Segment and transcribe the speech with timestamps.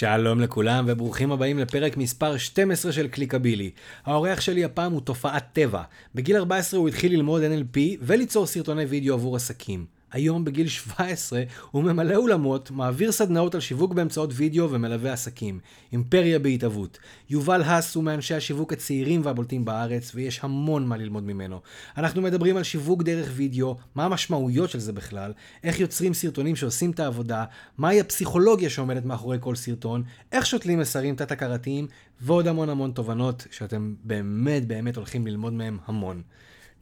[0.00, 3.70] שלום לכולם וברוכים הבאים לפרק מספר 12 של קליקבילי.
[4.04, 5.82] האורח שלי הפעם הוא תופעת טבע.
[6.14, 9.99] בגיל 14 הוא התחיל ללמוד NLP וליצור סרטוני וידאו עבור עסקים.
[10.12, 15.60] היום בגיל 17 הוא ממלא אולמות, מעביר סדנאות על שיווק באמצעות וידאו ומלווה עסקים.
[15.92, 16.98] אימפריה בהתהוות.
[17.30, 21.60] יובל האס הוא מאנשי השיווק הצעירים והבולטים בארץ, ויש המון מה ללמוד ממנו.
[21.96, 25.32] אנחנו מדברים על שיווק דרך וידאו, מה המשמעויות של זה בכלל,
[25.64, 27.44] איך יוצרים סרטונים שעושים את העבודה,
[27.78, 30.02] מהי הפסיכולוגיה שעומדת מאחורי כל סרטון,
[30.32, 31.86] איך שותלים מסרים תת-הכרתיים,
[32.20, 36.22] ועוד המון המון תובנות שאתם באמת באמת הולכים ללמוד מהם המון.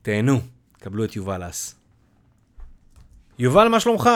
[0.02, 0.41] תהנו,
[0.80, 1.77] קבלו את יובל האס.
[3.41, 4.10] יובל, מה שלומך?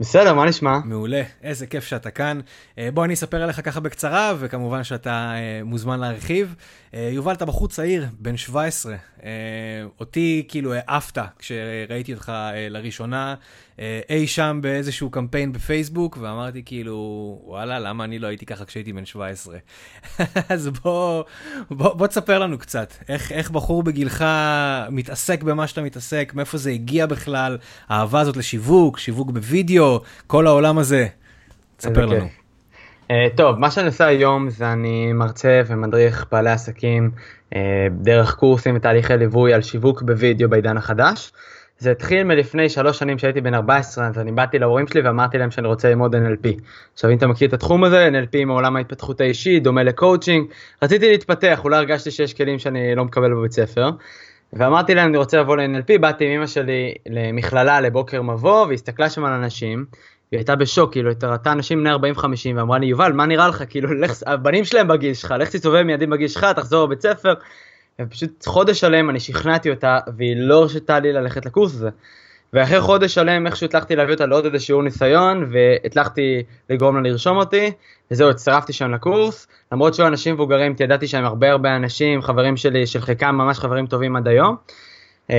[0.00, 0.78] בסדר, מה נשמע?
[0.84, 2.40] מעולה, איזה כיף שאתה כאן.
[2.78, 6.54] אה, בוא אני אספר עליך ככה בקצרה, וכמובן שאתה אה, מוזמן להרחיב.
[6.94, 8.96] אה, יובל, אתה בחור צעיר, בן 17.
[10.00, 12.32] אותי כאילו העפת כשראיתי אותך
[12.70, 13.34] לראשונה
[14.10, 19.04] אי שם באיזשהו קמפיין בפייסבוק, ואמרתי כאילו, וואלה, למה אני לא הייתי ככה כשהייתי בן
[19.04, 19.56] 17?
[20.48, 21.24] אז בוא,
[21.70, 24.24] בוא, בוא תספר לנו קצת, איך, איך בחור בגילך
[24.90, 30.78] מתעסק במה שאתה מתעסק, מאיפה זה הגיע בכלל, האהבה הזאת לשיווק, שיווק בווידאו, כל העולם
[30.78, 31.06] הזה.
[31.76, 32.28] תספר לנו.
[33.08, 37.10] Uh, טוב, מה שאני עושה היום זה אני מרצה ומדריך בעלי עסקים
[37.50, 37.56] uh,
[37.90, 41.32] דרך קורסים ותהליכי ליווי על שיווק בווידאו בעידן החדש.
[41.78, 45.50] זה התחיל מלפני שלוש שנים שהייתי בן 14, אז אני באתי להורים שלי ואמרתי להם
[45.50, 46.48] שאני רוצה ללמוד NLP.
[46.94, 50.46] עכשיו אם אתה מכיר את התחום הזה, NLP מעולם ההתפתחות האישית, דומה לקואוצ'ינג,
[50.82, 53.90] רציתי להתפתח, אולי הרגשתי שיש כלים שאני לא מקבל בבית ספר.
[54.52, 59.24] ואמרתי להם אני רוצה לבוא ל-NLP, באתי עם אמא שלי למכללה לבוקר מבוא, והסתכלה שם
[59.24, 59.84] על אנשים,
[60.30, 63.62] היא הייתה בשוק, כאילו, היא ראתה אנשים בני 40-50, ואמרה לי, יובל, מה נראה לך,
[63.68, 67.34] כאילו, לך, הבנים שלהם בגיל שלך, לך תסתובב עם ילדים בגיל שלך, תחזור לבית ספר,
[68.00, 71.88] ופשוט חודש שלם אני שכנעתי אותה, והיא לא הרשתה לי ללכת לקורס הזה.
[72.52, 77.36] ואחרי חודש שלם איכשהו הצלחתי להביא אותה לעוד איזה שיעור ניסיון, והצלחתי לגרום לה לרשום
[77.36, 77.72] אותי,
[78.10, 82.86] וזהו, הצטרפתי שם לקורס, למרות שהיו אנשים מבוגרים, ידעתי שהם הרבה הרבה אנשים, חברים שלי,
[82.86, 84.56] של חלקם ממש חברים טובים עד היום.
[85.30, 85.36] אמ,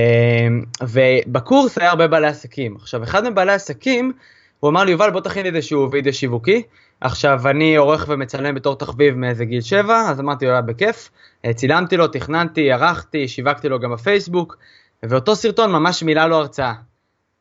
[0.82, 2.76] ובקורס היה הרבה בעלי עסקים.
[2.76, 4.12] עכשיו, אחד מבעלי העסקים,
[4.60, 6.62] הוא אמר לי, יובל, בוא תכין לי איזשהו וידאו שיווקי.
[7.00, 11.10] עכשיו, אני עורך ומצלם בתור תחביב מאיזה גיל 7, אז אמרתי לו, בכיף.
[11.44, 14.56] אה, צילמתי לו, תכננתי, ערכתי, שיווקתי לו גם בפייסבוק,
[15.02, 16.72] ואותו סרטון ממש מילא לו הרצאה.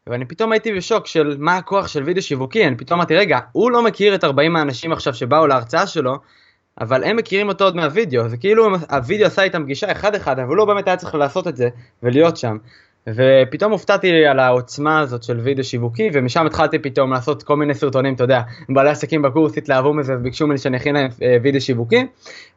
[0.08, 3.72] ואני פתאום הייתי בשוק של מה הכוח של וידאו שיווקי, אני פתאום אמרתי, רגע, הוא
[3.72, 6.18] לא מכיר את 40 האנשים עכשיו שבאו להרצאה שלו,
[6.82, 10.48] אבל הם מכירים אותו עוד מהווידאו, זה כאילו הווידאו עשה איתם פגישה אחד אחד, אבל
[10.48, 11.70] הוא לא באמת היה צריך לעשות את זה
[12.04, 12.58] ולהיות שם.
[13.16, 18.14] ופתאום הופתעתי על העוצמה הזאת של וידאו שיווקי, ומשם התחלתי פתאום לעשות כל מיני סרטונים,
[18.14, 22.08] אתה יודע, בעלי עסקים בקורס התלהבו מזה וביקשו ממני שאני אכין להם אה, וידאו שיווקי,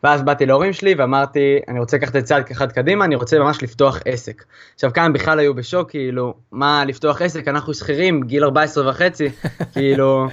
[0.03, 3.63] ואז באתי להורים שלי ואמרתי, אני רוצה לקחת את צעד אחד קדימה, אני רוצה ממש
[3.63, 4.45] לפתוח עסק.
[4.75, 9.29] עכשיו כאן בכלל היו בשוק, כאילו, מה לפתוח עסק, אנחנו שכירים, גיל 14 וחצי,
[9.75, 10.29] כאילו...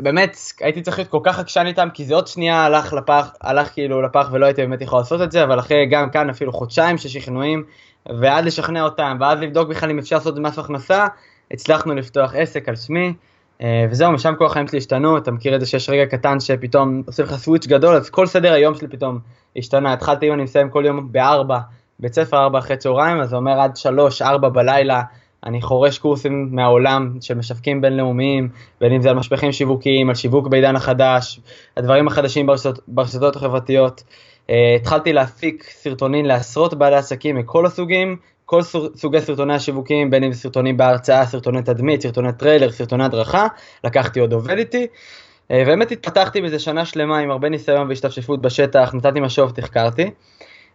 [0.00, 3.72] באמת הייתי צריך להיות כל כך עקשן איתם כי זה עוד שנייה הלך לפח הלך
[3.72, 6.98] כאילו לפח ולא הייתי באמת יכול לעשות את זה אבל אחרי גם כאן אפילו חודשיים
[6.98, 7.64] של שכנועים
[8.08, 11.06] ועד לשכנע אותם, ואז לבדוק בכלל אם אפשר לעשות מס הכנסה,
[11.50, 13.14] הצלחנו לפתוח עסק על שמי,
[13.62, 17.02] אה, וזהו, משם כל החיים שלי השתנו, אתה מכיר את זה שיש רגע קטן שפתאום
[17.06, 19.18] עושה לך סוויץ' גדול, אז כל סדר היום שלי פתאום
[19.56, 21.58] השתנה, התחלתי אם אני מסיים כל יום בארבע,
[21.98, 25.02] בית ספר ארבע אחרי צהריים, אז זה אומר עד שלוש, ארבע בלילה,
[25.46, 28.48] אני חורש קורסים מהעולם של משווקים בינלאומיים,
[28.80, 31.40] בין אם זה על משפחים שיווקיים, על שיווק בעידן החדש,
[31.76, 34.02] הדברים החדשים ברשתות, ברשתות החברתיות.
[34.46, 38.62] Uh, התחלתי להפיק סרטונים לעשרות בעלי עסקים מכל הסוגים, כל
[38.96, 43.46] סוגי סרטוני השיווקים, בין אם זה סרטונים בהרצאה, סרטוני תדמית, סרטוני טריילר, סרטוני הדרכה,
[43.84, 44.86] לקחתי עוד עובד איתי.
[44.86, 50.10] Uh, באמת התפתחתי בזה שנה שלמה עם הרבה ניסיון והשתפשפות בשטח, נתתי משוב, תחקרתי.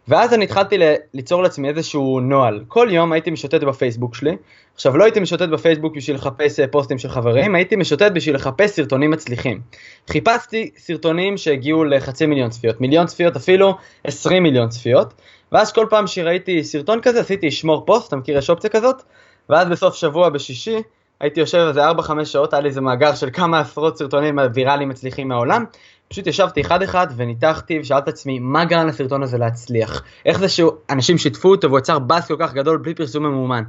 [0.07, 0.77] ואז אני התחלתי
[1.13, 2.63] ליצור לעצמי איזשהו נוהל.
[2.67, 4.35] כל יום הייתי משוטט בפייסבוק שלי.
[4.75, 8.71] עכשיו לא הייתי משוטט בפייסבוק בשביל לחפש אה, פוסטים של חברים, הייתי משוטט בשביל לחפש
[8.71, 9.61] סרטונים מצליחים.
[10.09, 13.73] חיפשתי סרטונים שהגיעו לחצי מיליון צפיות, מיליון צפיות אפילו
[14.03, 15.13] 20 מיליון צפיות.
[15.51, 19.01] ואז כל פעם שראיתי סרטון כזה עשיתי שמור פוסט, אתה מכיר יש אופציה כזאת?
[19.49, 20.77] ואז בסוף שבוע בשישי
[21.19, 25.27] הייתי יושב איזה 4-5 שעות, היה לי איזה מאגר של כמה עשרות סרטונים ויראליים מצליחים
[25.27, 25.65] מהעולם,
[26.11, 30.03] פשוט ישבתי אחד אחד וניתחתי ושאלתי את עצמי מה גרם לסרטון הזה להצליח.
[30.25, 33.63] איך זה שאנשים שיתפו אותו והוא יצר באז כל כך גדול בלי פרסום ממומן.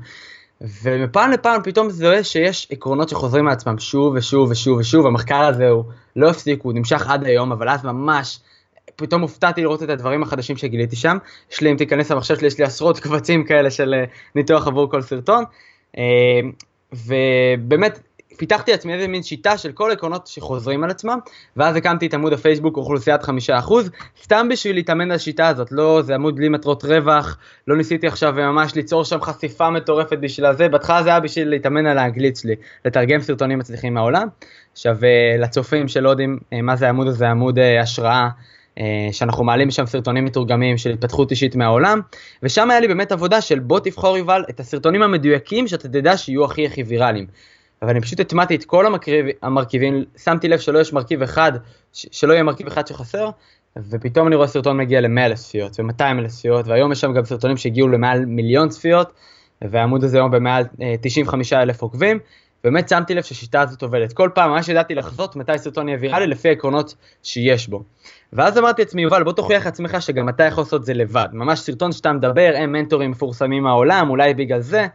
[0.82, 5.68] ומפעם לפעם פתאום זה רואה שיש עקרונות שחוזרים מעצמם שוב ושוב ושוב ושוב, המחקר הזה
[5.68, 5.84] הוא
[6.16, 8.40] לא הפסיק, הוא נמשך עד היום, אבל אז ממש
[8.96, 11.16] פתאום הופתעתי לראות את הדברים החדשים שגיליתי שם.
[11.52, 14.04] יש לי, אם תיכנס למחשב שלי, יש לי עשרות קבצים כאלה של אה,
[14.34, 15.44] ניתוח עבור כל סרטון.
[15.98, 16.40] אה,
[16.92, 18.00] ובאמת
[18.36, 21.18] פיתחתי לעצמי איזה מין שיטה של כל עקרונות שחוזרים על עצמם,
[21.56, 23.90] ואז הקמתי את עמוד הפייסבוק אוכלוסיית חמישה אחוז,
[24.22, 27.38] סתם בשביל להתאמן על השיטה הזאת, לא, זה עמוד בלי מטרות רווח,
[27.68, 31.86] לא ניסיתי עכשיו ממש ליצור שם חשיפה מטורפת בשביל זה, בהתחלה זה היה בשביל להתאמן
[31.86, 34.28] על האנגלית שלי, לתרגם סרטונים מצליחים מהעולם.
[34.72, 34.96] עכשיו
[35.38, 38.28] לצופים שלא יודעים מה זה העמוד הזה, עמוד השראה.
[39.12, 42.00] שאנחנו מעלים שם סרטונים מתורגמים של התפתחות אישית מהעולם,
[42.42, 46.44] ושם היה לי באמת עבודה של בוא תבחור יובל את הסרטונים המדויקים שאתה תדע שיהיו
[46.44, 47.26] הכי הכי ויראליים.
[47.82, 51.52] אבל אני פשוט הטמעתי את כל המרכיב, המרכיבים, שמתי לב שלא יש מרכיב אחד,
[51.92, 53.30] שלא יהיה מרכיב אחד שחסר,
[53.76, 57.24] ופתאום אני רואה סרטון מגיע ל-100 אלף צפיות ו-200 אלף צפיות, והיום יש שם גם
[57.24, 59.12] סרטונים שהגיעו למעל מיליון צפיות,
[59.62, 60.64] והעמוד הזה היום במעל
[61.00, 62.18] 95 אה, אלף עוקבים,
[62.64, 64.12] באמת שמתי לב שהשיטה הזאת עובדת.
[64.12, 67.82] כל פעם ממש ידעתי לחזות מתי סרטון יהיה ויראלי לפי העקרונות שיש בו.
[68.32, 71.28] ואז אמרתי לעצמי, יובל, בוא תוכיח לעצמך שגם אתה יכול לעשות את זה לבד.
[71.32, 74.86] ממש סרטון שאתה מדבר, הם מנטורים מפורסמים מהעולם, אולי בגלל זה.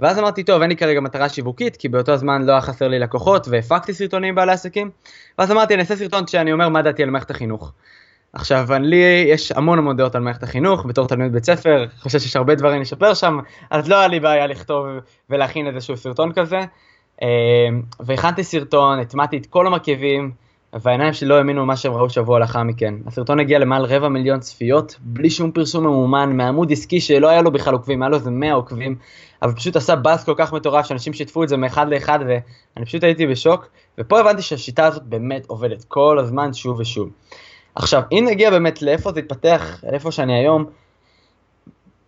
[0.00, 2.98] ואז אמרתי, טוב, אין לי כרגע מטרה שיווקית, כי באותו זמן לא היה חסר לי
[2.98, 4.90] לקוחות, והפקתי סרטונים בעלי עסקים.
[5.38, 7.72] ואז אמרתי, אני אעשה סרטון כשאני אומר מה דעתי על מערכת החינוך.
[8.32, 12.36] עכשיו, לי יש המון המון דעות על מערכת החינוך, בתור תלמיד בית ספר, חושב שיש
[12.36, 13.38] הרבה דברים לשפר שם,
[13.70, 14.86] אז לא היה לי בעיה לכתוב
[15.30, 16.58] ולהכין איזשהו סרטון כזה.
[17.22, 17.28] אה,
[18.00, 20.32] והכנתי סרטון, הטמעתי את כל המרכיבים,
[20.72, 22.94] והעיניים שלי לא האמינו מה שהם ראו שבוע לאחר מכן.
[23.06, 27.50] הסרטון הגיע למעל רבע מיליון צפיות, בלי שום פרסום ממומן, מעמוד עסקי שלא היה לו
[27.50, 28.96] בכלל עוקבים, היה לו איזה 100 עוקבים,
[29.42, 33.04] אבל פשוט עשה באז כל כך מטורף שאנשים שיתפו את זה מאחד לאחד, ואני פשוט
[33.04, 33.68] הייתי בשוק,
[33.98, 37.10] ופה הבנתי שהשיטה הזאת באמת עובדת כל הזמן שוב ושוב.
[37.74, 40.64] עכשיו, אם נגיע באמת לאיפה זה התפתח, לאיפה שאני היום,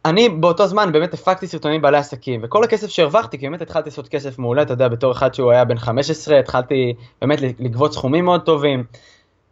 [0.04, 4.08] אני באותו זמן באמת הפקתי סרטונים בעלי עסקים, וכל הכסף שהרווחתי, כי באמת התחלתי לעשות
[4.08, 8.40] כסף מעולה, אתה יודע, בתור אחד שהוא היה בן 15, התחלתי באמת לגבות סכומים מאוד
[8.40, 8.84] טובים,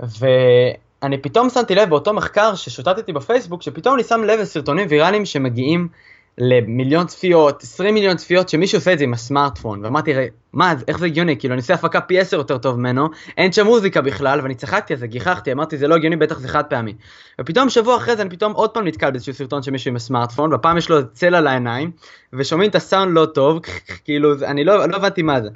[0.01, 5.89] ואני פתאום שמתי לב באותו מחקר ששוטטתי בפייסבוק, שפתאום אני שם לב לסרטונים ויראליים שמגיעים
[6.39, 10.13] למיליון צפיות, 20 מיליון צפיות, שמישהו עושה את זה עם הסמארטפון, ואמרתי,
[10.53, 13.67] מה, איך זה הגיוני, כאילו אני עושה הפקה פי 10 יותר טוב ממנו, אין שם
[13.67, 16.95] מוזיקה בכלל, ואני צחקתי על זה, גיחכתי, אמרתי, זה לא הגיוני, בטח זה חד פעמי.
[17.41, 20.53] ופתאום שבוע אחרי זה אני פתאום עוד פעם נתקל באיזשהו סרטון של מישהו עם הסמארטפון,
[20.53, 21.91] והפעם יש לו צל על העיניים,
[22.33, 23.61] ושומעים את הסאונד לא טוב,
[24.05, 25.49] כאילו, אני לא, לא הבנתי מה זה.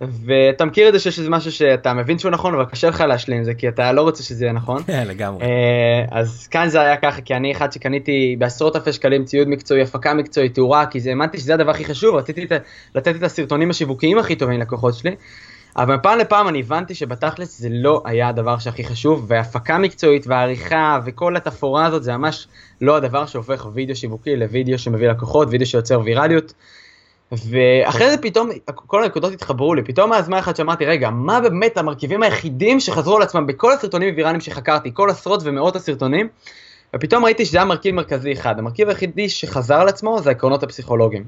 [0.00, 3.44] ואתה מכיר את זה שיש איזה משהו שאתה מבין שהוא נכון אבל קשה לך להשלים
[3.44, 4.82] זה כי אתה לא רוצה שזה יהיה נכון.
[4.86, 5.44] כן, לגמרי.
[5.44, 9.82] אה, אז כאן זה היה ככה כי אני אחד שקניתי בעשרות אלפי שקלים ציוד מקצועי
[9.82, 12.46] הפקה מקצועית תאורה כי זה האמנתי שזה הדבר הכי חשוב רציתי
[12.94, 15.16] לתת את הסרטונים השיווקיים הכי טובים ללקוחות שלי.
[15.76, 20.98] אבל מפעם לפעם אני הבנתי שבתכלס זה לא היה הדבר שהכי חשוב והפקה מקצועית והעריכה
[21.04, 22.48] וכל התפאורה הזאת זה ממש
[22.80, 26.52] לא הדבר שהופך וידאו שיווקי לוידאו שמביא לקוחות וידאו שיוצר ויראליות.
[27.32, 32.22] ואחרי זה פתאום כל הנקודות התחברו לי, פתאום מהזמן אחד שאמרתי, רגע, מה באמת המרכיבים
[32.22, 36.28] היחידים שחזרו על עצמם בכל הסרטונים הוויראליים שחקרתי, כל עשרות ומאות הסרטונים,
[36.96, 41.24] ופתאום ראיתי שזה היה מרכיב מרכזי אחד, המרכיב היחידי שחזר על עצמו זה העקרונות הפסיכולוגיים.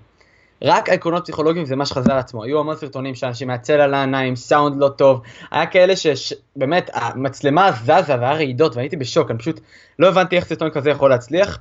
[0.63, 4.37] רק העקרונות הפסיכולוגיים זה מה שחזר על עצמו, היו המון סרטונים שאנשים מהצל על העיניים,
[4.37, 5.21] סאונד לא טוב,
[5.51, 9.61] היה כאלה שבאמת המצלמה זזה והיה רעידות והייתי בשוק, אני פשוט
[9.99, 11.59] לא הבנתי איך סרטון כזה יכול להצליח.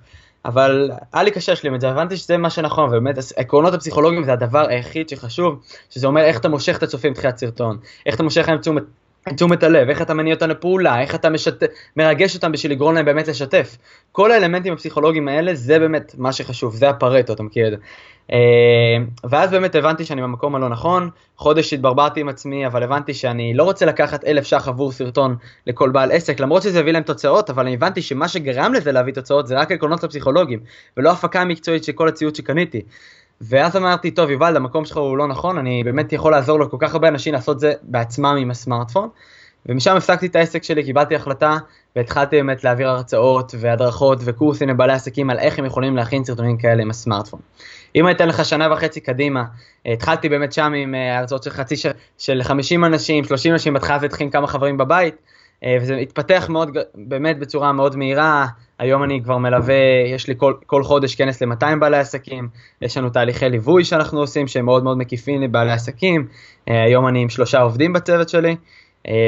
[0.48, 4.34] אבל היה לי קשה להשלים את זה, הבנתי שזה מה שנכון, ובאמת העקרונות הפסיכולוגיים זה
[4.34, 5.60] הדבר היחיד שחשוב,
[5.90, 8.84] שזה אומר איך אתה מושך את הצופים בתחילת סרטון, איך אתה מושך להם תשומת,
[9.36, 11.64] תשומת הלב, איך אתה מניע אותם לפעולה, איך אתה משת...
[11.98, 13.78] מרגש אותם בשביל לגרום להם באמת לשתף.
[14.12, 17.78] כל האלמנטים הפסיכולוגיים האלה זה באמת מה שחשוב, זה הפרטו, אתה מכיר את זה.
[18.32, 18.98] אה,
[19.30, 23.64] ואז באמת הבנתי שאני במקום הלא נכון, חודש התברברתי עם עצמי, אבל הבנתי שאני לא
[23.64, 25.36] רוצה לקחת אלף ש"ח עבור סרטון
[25.68, 29.14] לכל בעל עסק, למרות שזה הביא להם תוצאות, אבל אני הבנתי שמה שגרם לזה להביא
[29.14, 30.60] תוצאות זה רק עקרונות הפסיכולוגיים,
[30.98, 32.82] ולא הפקה מקצועית של כל הציוד שקניתי.
[33.42, 36.94] ואז אמרתי, טוב יובל, המקום שלך הוא לא נכון, אני באמת יכול לעזור לכל כך
[36.94, 39.10] הרבה אנשים לעשות זה בעצמם עם הסמארטפון.
[39.66, 41.57] ומשם הפסקתי את העסק שלי, קיבלתי החלטה
[41.95, 46.81] והתחלתי באמת להעביר הרצאות והדרכות וקורסים לבעלי עסקים על איך הם יכולים להכין סרטונים כאלה
[46.81, 47.40] עם הסמארטפון.
[47.95, 49.44] אם אני אתן לך שנה וחצי קדימה,
[49.85, 51.76] התחלתי באמת שם עם אה, הרצאות של חצי.
[52.18, 55.16] של 50 אנשים, 30 אנשים, בהתחלה זה התחיל כמה חברים בבית,
[55.66, 58.45] וזה התפתח מאוד, באמת בצורה מאוד מהירה,
[58.80, 59.76] היום אני כבר מלווה,
[60.14, 62.47] יש לי כל, כל חודש כנס ל-200 בעלי עסקים,
[62.81, 66.28] יש לנו תהליכי ליווי שאנחנו עושים שהם מאוד מאוד מקיפים לבעלי עסקים,
[66.69, 68.56] אה, היום אני עם שלושה עובדים בצוות שלי,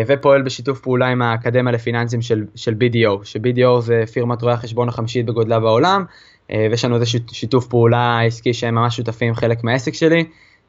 [0.07, 5.25] ופועל בשיתוף פעולה עם האקדמיה לפיננסים של, של BDO, ש-BDO זה פירמת רואי החשבון החמישית
[5.25, 6.05] בגודלה בעולם,
[6.51, 10.25] אה, ויש לנו איזה שיתוף פעולה עסקי שהם ממש שותפים חלק מהעסק שלי,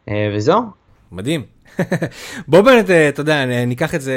[0.09, 0.80] אה, וזהו.
[1.13, 1.47] מדהים.
[2.49, 4.15] בוא באמת, אה, אתה יודע, ניקח את זה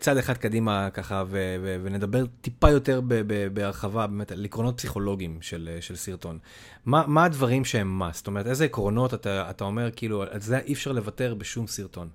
[0.00, 4.76] צעד אחד קדימה ככה ו- ו- ונדבר טיפה יותר ב- ב- בהרחבה באמת על עקרונות
[4.78, 6.38] פסיכולוגיים של, של סרטון.
[6.86, 8.14] מה, מה הדברים שהם must?
[8.14, 12.08] זאת אומרת, איזה עקרונות אתה, אתה אומר, כאילו, על זה אי אפשר לוותר בשום סרטון.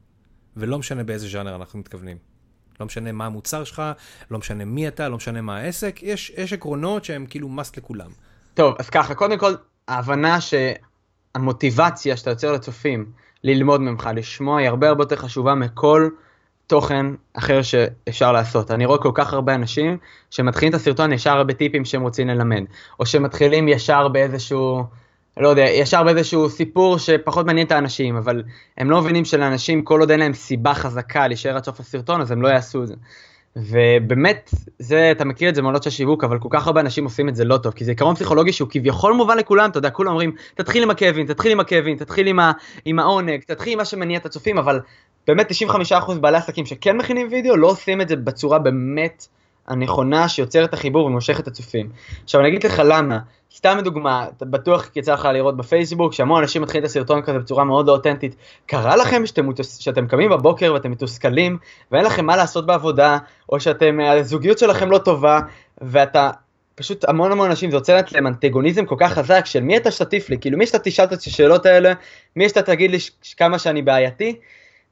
[0.58, 2.18] ולא משנה באיזה ז'אנר אנחנו מתכוונים.
[2.80, 3.82] לא משנה מה המוצר שלך,
[4.32, 8.12] לא משנה מי אתה, לא משנה מה העסק, יש, יש עקרונות שהם כאילו must לכולם.
[8.54, 9.54] טוב, אז ככה, קודם כל,
[9.88, 10.38] ההבנה
[11.36, 13.12] המוטיבציה שאתה יוצר לצופים
[13.44, 16.10] ללמוד ממך, לשמוע, היא הרבה הרבה יותר חשובה מכל
[16.68, 18.72] תוכן אחר שאפשר לעשות.
[18.72, 19.98] אני רואה כל כך הרבה אנשים
[20.30, 22.64] שמתחילים את הסרטון ישר בטיפים שהם רוצים ללמד,
[23.00, 24.84] או שמתחילים ישר באיזשהו,
[25.38, 28.44] לא יודע, ישר באיזשהו סיפור שפחות מעניין את האנשים, אבל
[28.78, 32.32] הם לא מבינים שלאנשים, כל עוד אין להם סיבה חזקה להישאר עד סוף הסרטון, אז
[32.32, 32.96] הם לא יעשו את זה.
[33.56, 37.30] ובאמת, זה, אתה מכיר את זה מעונות של שיווק, אבל כל כך הרבה אנשים עושים
[37.30, 40.10] את זה לא טוב, כי זה עיקרון פסיכולוגי שהוא כביכול מובן לכולם, אתה יודע, כולם
[40.10, 42.52] אומרים, תתחיל עם הכאבים, תתחיל עם הכאבים, תתחיל עם, ה,
[42.86, 44.80] עם העונג, תתחיל עם מה שמניע את הצופים, אבל
[45.28, 45.52] באמת
[45.92, 49.28] 95% בעלי עסקים שכן מכינים וידאו, לא עושים את זה בצורה באמת
[49.68, 51.90] הנכונה שיוצרת את החיבור ומושכת את הצופים.
[52.24, 53.20] עכשיו אני אגיד לך למה,
[53.56, 57.64] סתם לדוגמה, אתה בטוח יצא לך לראות בפייסבוק שהמון אנשים מתחילים את הסרטון כזה בצורה
[57.64, 58.36] מאוד לא אותנטית.
[58.66, 59.50] קרה לכם שאתם,
[59.80, 61.58] שאתם קמים בבוקר ואתם מתוסכלים
[61.92, 63.18] ואין לכם מה לעשות בעבודה,
[63.50, 65.40] או שאתם, הזוגיות שלכם לא טובה,
[65.82, 66.32] ואתה
[66.76, 70.30] פשוט המון המון אנשים, זה יוצר להם אנטגוניזם כל כך חזק של מי אתה שתטיף
[70.30, 71.94] לי, כאילו מי שאתה תשאל את השאלות האלה,
[72.36, 72.98] מי שאתה תגיד לי
[73.38, 74.36] כמה שאני בעייתי,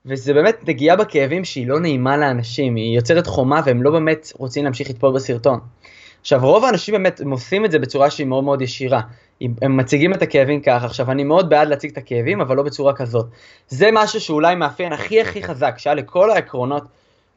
[0.05, 4.63] וזה באמת נגיעה בכאבים שהיא לא נעימה לאנשים, היא יוצרת חומה והם לא באמת רוצים
[4.63, 5.59] להמשיך לטפול בסרטון.
[6.21, 9.01] עכשיו רוב האנשים באמת הם עושים את זה בצורה שהיא מאוד מאוד ישירה,
[9.61, 12.93] הם מציגים את הכאבים ככה, עכשיו אני מאוד בעד להציג את הכאבים אבל לא בצורה
[12.93, 13.25] כזאת.
[13.67, 16.83] זה משהו שאולי מאפיין הכי הכי חזק שהיה לכל העקרונות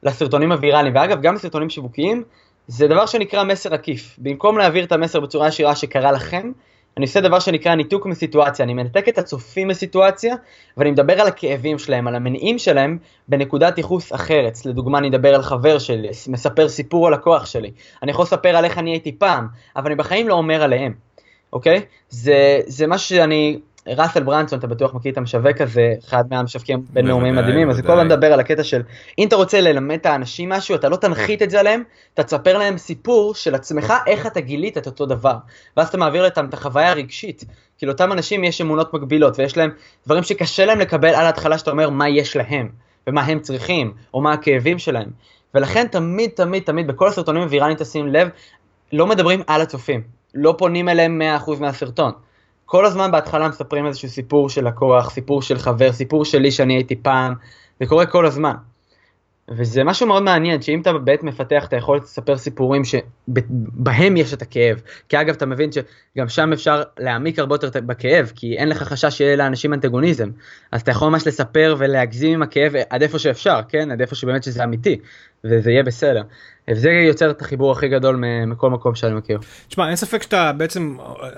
[0.03, 2.25] לסרטונים הוויראליים, ואגב גם סרטונים שיווקיים,
[2.67, 4.17] זה דבר שנקרא מסר עקיף.
[4.19, 6.53] במקום להעביר את המסר בצורה ישירה שקרה לכם,
[6.97, 10.35] אני עושה דבר שנקרא ניתוק מסיטואציה, אני מנתק את הצופים מסיטואציה,
[10.77, 14.67] ואני מדבר על הכאבים שלהם, על המניעים שלהם, בנקודת ייחוס אחרת.
[14.67, 17.71] לדוגמה, אני אדבר על חבר שלי, מספר סיפור על לקוח שלי.
[18.03, 19.47] אני יכול לספר על איך אני הייתי פעם,
[19.77, 20.95] אבל אני בחיים לא אומר עליהם,
[21.53, 21.81] אוקיי?
[22.09, 27.37] זה, זה משהו שאני ראסל ברנסון, אתה בטוח מכיר את המשווק הזה, אחד מהמשווקים בינלאומיים
[27.37, 28.83] מדהימים, אז כל הזמן מדבר על הקטע של
[29.19, 31.83] אם אתה רוצה ללמד את האנשים משהו, אתה לא תנחית את זה עליהם,
[32.15, 35.37] אתה תספר להם סיפור של עצמך, איך אתה גילית את אותו דבר,
[35.77, 37.45] ואז אתה מעביר להם את החוויה הרגשית,
[37.79, 39.71] כי לאותם אנשים יש אמונות מגבילות, ויש להם
[40.07, 42.69] דברים שקשה להם לקבל על ההתחלה שאתה אומר מה יש להם,
[43.07, 45.09] ומה הם צריכים, או מה הכאבים שלהם,
[45.55, 48.29] ולכן תמיד תמיד תמיד בכל הסרטונים הוויראליים תשים לב,
[48.93, 50.03] לא מדברים על הצופים,
[50.35, 52.13] לא פונים אליהם 100% מהסרטון.
[52.67, 56.97] כל הזמן בהתחלה מספרים איזשהו סיפור של לקוח, סיפור של חבר, סיפור שלי שאני הייתי
[56.97, 57.35] פעם,
[57.81, 58.55] זה קורה כל הזמן.
[59.49, 64.43] וזה משהו מאוד מעניין, שאם אתה באמת מפתח את היכולת לספר סיפורים שבהם יש את
[64.43, 68.83] הכאב, כי אגב אתה מבין שגם שם אפשר להעמיק הרבה יותר בכאב, כי אין לך
[68.83, 70.31] חשש שיהיה לאנשים אנטגוניזם,
[70.73, 73.91] אז אתה יכול ממש לספר ולהגזים עם הכאב עד איפה שאפשר, כן?
[73.91, 74.99] עד איפה שבאמת שזה אמיתי,
[75.45, 76.23] וזה יהיה בסדר.
[76.71, 79.39] וזה יוצר את החיבור הכי גדול מכל מקום שאני מכיר.
[79.69, 80.97] תשמע, אין ספק שאתה בעצם,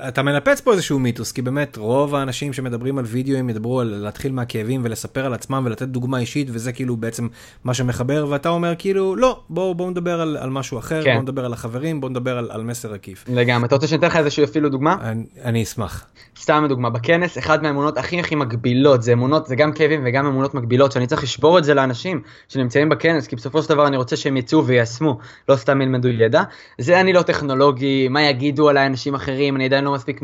[0.09, 3.87] אתה מנפץ פה איזשהו מיתוס, כי באמת רוב האנשים שמדברים על וידאו הם ידברו על
[3.87, 7.29] להתחיל מהכאבים ולספר על עצמם ולתת דוגמה אישית, וזה כאילו בעצם
[7.65, 11.11] מה שמחבר, ואתה אומר כאילו, לא, בואו בוא נדבר על, על משהו אחר, כן.
[11.11, 13.25] בואו נדבר על החברים, בואו נדבר על, על מסר עקיף.
[13.29, 14.97] לגמרי, אתה רוצה שאני אתן לך איזשהו אפילו דוגמה?
[15.01, 16.07] אני, אני אשמח.
[16.41, 20.55] סתם דוגמה, בכנס, אחד מהאמונות הכי הכי מגבילות, זה אמונות, זה גם כאבים וגם אמונות
[20.55, 24.17] מגבילות, שאני צריך לשבור את זה לאנשים שנמצאים בכנס, כי בסופו של דבר אני רוצה
[24.17, 26.43] שהם יצאו ויישמו, לא סתם ילמדו ידע.
[26.79, 30.21] זה אני לא טכנולוגי, מה יגידו עליי אנשים אחרים, אני עדיין לא מספיק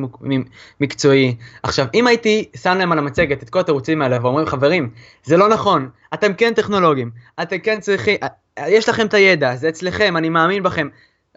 [0.80, 1.36] מקצועי.
[1.62, 4.90] עכשיו, אם הייתי שם להם על המצגת את כל התירוצים האלה ואומרים, חברים,
[5.24, 7.10] זה לא נכון, אתם כן טכנולוגים,
[7.42, 8.16] אתם כן צריכים,
[8.68, 10.88] יש לכם את הידע, זה אצלכם, אני מאמין בכם.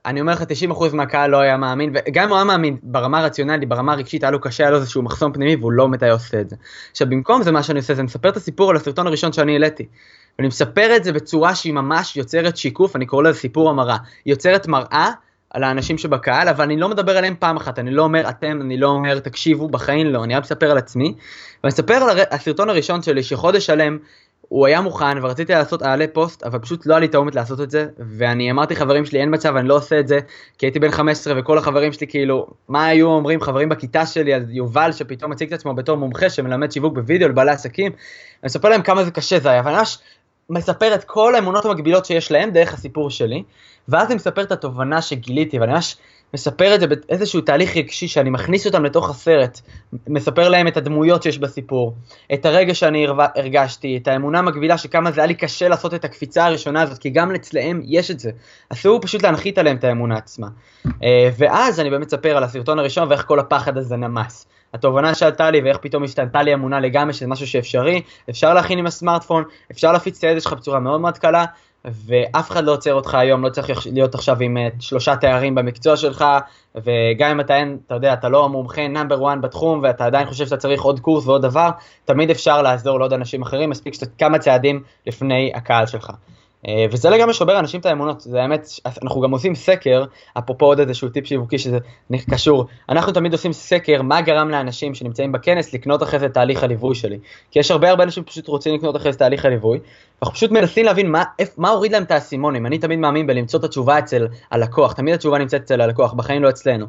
[0.06, 3.94] אני אומר לך 90% מהקהל לא היה מאמין, וגם הוא היה מאמין ברמה הרציונלית, ברמה
[3.94, 6.56] הרגשית, היה לו קשה, היה לו איזשהו מחסום פנימי והוא לא מתי עושה את זה.
[6.92, 9.86] עכשיו במקום זה מה שאני עושה זה מספר את הסיפור על הסרטון הראשון שאני העליתי.
[10.40, 13.98] ואני מספר את זה בצורה שהיא ממש יוצרת שיקוף, אני קורא לזה סיפור המראה.
[14.26, 15.12] היא יוצרת מראה
[15.50, 18.78] על האנשים שבקהל, אבל אני לא מדבר עליהם פעם אחת, אני לא אומר אתם, אני
[18.78, 21.16] לא אומר תקשיבו, בחיים לא, אני רק מספר על עצמי.
[21.64, 23.98] ואני מספר על הסרטון הראשון שלי, שחודש שלם
[24.54, 27.72] הוא היה מוכן ורציתי לעשות אעלה פוסט אבל פשוט לא היה לי את לעשות את
[27.72, 30.20] זה ואני אמרתי חברים שלי אין מצב אני לא עושה את זה
[30.58, 34.46] כי הייתי בן 15 וכל החברים שלי כאילו מה היו אומרים חברים בכיתה שלי על
[34.50, 37.92] יובל שפתאום מציג את עצמו בתור מומחה שמלמד שיווק בווידאו לבעלי עסקים.
[38.44, 40.00] אני אספר להם כמה זה קשה זה היה אבל ממש
[40.50, 43.44] מספר את כל האמונות המקבילות שיש להם דרך הסיפור שלי
[43.88, 45.98] ואז אני מספר את התובנה שגיליתי ואני ממש
[46.34, 49.62] מספר את זה באיזשהו תהליך רגשי שאני מכניס אותם לתוך הסרט,
[50.08, 51.96] מספר להם את הדמויות שיש בסיפור,
[52.34, 56.46] את הרגע שאני הרגשתי, את האמונה המקבילה שכמה זה היה לי קשה לעשות את הקפיצה
[56.46, 58.32] הראשונה הזאת, כי גם אצלם יש את זה.
[58.70, 60.48] אסור פשוט להנחית עליהם את האמונה עצמה.
[61.04, 64.46] אה, ואז אני באמת מספר על הסרטון הראשון ואיך כל הפחד הזה נמס.
[64.74, 68.86] התובנה שעלתה לי ואיך פתאום השתנתה לי אמונה לגמרי שזה משהו שאפשרי, אפשר להכין עם
[68.86, 71.46] הסמארטפון, אפשר להפיץ את הידע שלך בצורה מאוד מאוד קלה,
[71.86, 75.98] ואף אחד לא עוצר אותך היום, לא צריך להיות עכשיו עם אה, שלושה תארים במקצוע
[75.98, 76.26] שלך,
[76.76, 80.46] וגם אם אתה אין, אתה יודע, אתה לא המומחה נאמבר 1 בתחום, ואתה עדיין חושב
[80.46, 81.70] שאתה צריך עוד קורס ועוד דבר,
[82.06, 86.12] תמיד אפשר לעזור לעוד אנשים אחרים, מספיק שאתה כמה צעדים לפני הקהל שלך.
[86.68, 88.68] אה, וזה לגמרי שובר אנשים את האמונות, זה האמת,
[89.04, 90.06] אנחנו גם עושים סקר,
[90.38, 91.78] אפרופו עוד איזשהו טיפ שיווקי שזה
[92.32, 96.96] קשור, אנחנו תמיד עושים סקר מה גרם לאנשים שנמצאים בכנס לקנות אחרי זה תהליך הליווי
[96.96, 97.20] שלי,
[97.52, 99.80] כי יש הרבה הרבה אנשים שפשוט רוצים לקנות אחרי זה תהליך הליווי,
[100.22, 101.24] אנחנו פשוט מנסים להבין מה,
[101.58, 105.38] מה הוריד להם את האסימונים, אני תמיד מאמין בלמצוא את התשובה אצל הלקוח, תמיד התשובה
[105.38, 106.86] נמצאת אצל הלקוח, בחיים לא אצלנו,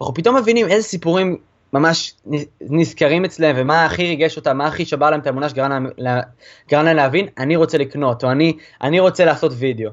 [0.00, 1.36] אנחנו פתאום מבינים איזה סיפורים
[1.72, 2.14] ממש
[2.60, 7.26] נזכרים אצלם ומה הכי ריגש אותם, מה הכי שבר להם את האמונה שגרם להם להבין,
[7.38, 9.90] אני רוצה לקנות, או אני, אני רוצה לעשות וידאו.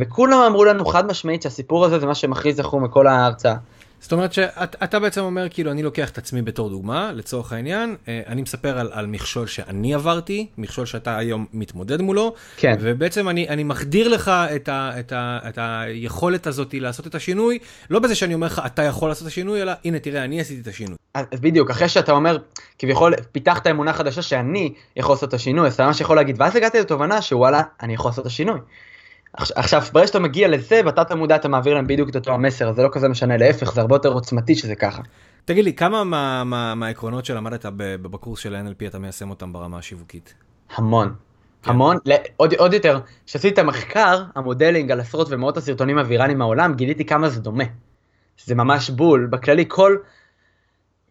[0.00, 3.54] וכולם אמרו לנו חד משמעית שהסיפור הזה זה מה שמכריז זכור מכל ההרצאה.
[4.00, 8.20] זאת אומרת שאתה בעצם אומר, כאילו, אני לוקח את עצמי בתור דוגמה, לצורך העניין, אה,
[8.26, 12.76] אני מספר על, על מכשול שאני עברתי, מכשול שאתה היום מתמודד מולו, כן.
[12.80, 17.58] ובעצם אני, אני מחדיר לך את, ה, את, ה, את היכולת הזאת לעשות את השינוי,
[17.90, 20.60] לא בזה שאני אומר לך, אתה יכול לעשות את השינוי, אלא, הנה, תראה, אני עשיתי
[20.60, 20.96] את השינוי.
[21.32, 22.38] בדיוק, אחרי שאתה אומר,
[22.78, 26.56] כביכול, פיתחת אמונה חדשה שאני יכול לעשות את השינוי, אז אתה ממש יכול להגיד, ואז
[26.56, 28.58] הגעתי לתובנה שוואלה, אני יכול לעשות את השינוי.
[29.32, 32.82] עכשיו, ברגע שאתה מגיע לזה, בתת המודע אתה מעביר להם בדיוק את אותו המסר, זה
[32.82, 35.02] לא כזה משנה, להפך, זה הרבה יותר עוצמתי שזה ככה.
[35.44, 40.34] תגיד לי, כמה מה, מה, מהעקרונות שלמדת בקורס של ה-NLP אתה מיישם אותם ברמה השיווקית?
[40.76, 41.14] המון.
[41.62, 41.70] כן.
[41.70, 41.96] המון,
[42.36, 47.28] עוד, עוד יותר, כשעשיתי את המחקר, המודלינג על עשרות ומאות הסרטונים הוויראליים מהעולם, גיליתי כמה
[47.28, 47.64] זה דומה.
[48.44, 49.96] זה ממש בול, בכללי כל,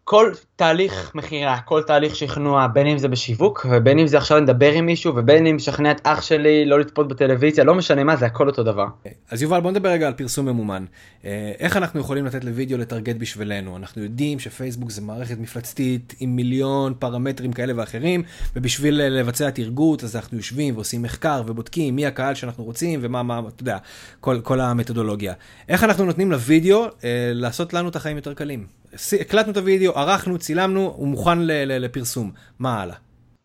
[0.09, 4.71] כל תהליך מכירה, כל תהליך שכנוע, בין אם זה בשיווק, ובין אם זה עכשיו לדבר
[4.71, 8.25] עם מישהו, ובין אם לשכנע את אח שלי לא לצפות בטלוויזיה, לא משנה מה, זה
[8.25, 8.85] הכל אותו דבר.
[9.29, 10.85] אז יובל, בוא נדבר רגע על פרסום ממומן.
[11.25, 13.77] אה, איך אנחנו יכולים לתת לוידאו לטרגט בשבילנו?
[13.77, 18.23] אנחנו יודעים שפייסבוק זה מערכת מפלצתית עם מיליון פרמטרים כאלה ואחרים,
[18.55, 23.41] ובשביל לבצע תרגות, אז אנחנו יושבים ועושים מחקר ובודקים מי הקהל שאנחנו רוצים, ומה, מה,
[23.55, 23.77] אתה יודע,
[24.19, 25.33] כל, כל המתודולוגיה.
[25.69, 28.78] איך אנחנו נותנים לוידאו אה, לעשות לנו את החיים יותר קלים?
[29.21, 32.31] הקלטנו את הוידאו, ערכנו, צילמנו, הוא מוכן לפרסום.
[32.59, 32.95] מה הלאה?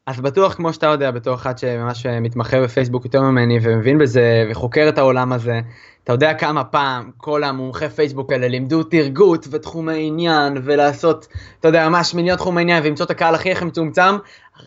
[0.06, 4.86] אז בטוח, כמו שאתה יודע, בתור אחד שממש מתמחה בפייסבוק יותר ממני ומבין בזה וחוקר
[4.88, 5.60] את העולם הזה,
[6.04, 11.26] אתה יודע כמה פעם כל המומחי פייסבוק האלה לימדו תרגות ותחומי עניין ולעשות,
[11.60, 14.16] אתה יודע, ממש מיליון תחומי עניין ולמצוא את הקהל הכי הכי מצומצם,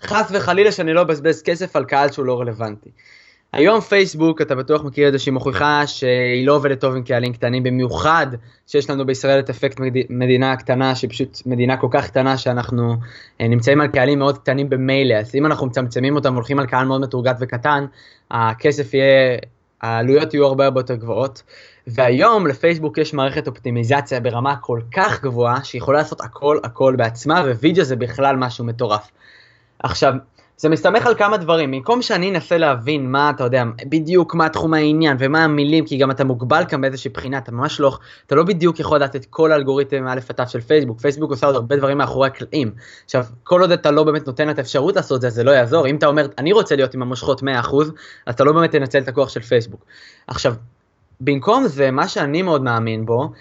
[0.01, 2.89] חס וחלילה שאני לא אבזבז כסף על קהל שהוא לא רלוונטי.
[3.53, 7.33] היום פייסבוק, אתה בטוח מכיר את זה שהיא מוכיחה שהיא לא עובדת טוב עם קהלים
[7.33, 8.27] קטנים, במיוחד
[8.67, 12.95] שיש לנו בישראל את אפקט מדינה קטנה, שהיא פשוט מדינה כל כך קטנה שאנחנו
[13.41, 16.85] אה, נמצאים על קהלים מאוד קטנים במילא, אז אם אנחנו מצמצמים אותם והולכים על קהל
[16.85, 17.85] מאוד מתורגת וקטן,
[18.31, 19.37] הכסף יהיה,
[19.81, 21.43] העלויות יהיו הרבה הרבה יותר גבוהות.
[21.87, 27.83] והיום לפייסבוק יש מערכת אופטימיזציה ברמה כל כך גבוהה, שיכולה לעשות הכל הכל בעצמה, ווידאו
[27.83, 29.11] זה בכלל משהו מטורף.
[29.79, 30.13] עכשיו,
[30.59, 34.73] זה מסתמך על כמה דברים, במקום שאני אנסה להבין מה, אתה יודע, בדיוק מה תחום
[34.73, 38.43] העניין ומה המילים, כי גם אתה מוגבל כאן באיזושהי בחינה, אתה ממש לא, אתה לא
[38.43, 41.97] בדיוק יכול לדעת את כל האלגוריתם א' עד של פייסבוק, פייסבוק עושה עוד הרבה דברים
[41.97, 42.71] מאחורי הקלעים.
[43.05, 45.95] עכשיו, כל עוד אתה לא באמת נותן את האפשרות לעשות זה, זה לא יעזור, אם
[45.95, 47.45] אתה אומר, אני רוצה להיות עם המושכות 100%,
[48.25, 49.85] אז אתה לא באמת תנצל את הכוח של פייסבוק.
[50.27, 50.53] עכשיו,
[51.21, 53.31] במקום זה, מה שאני מאוד מאמין בו,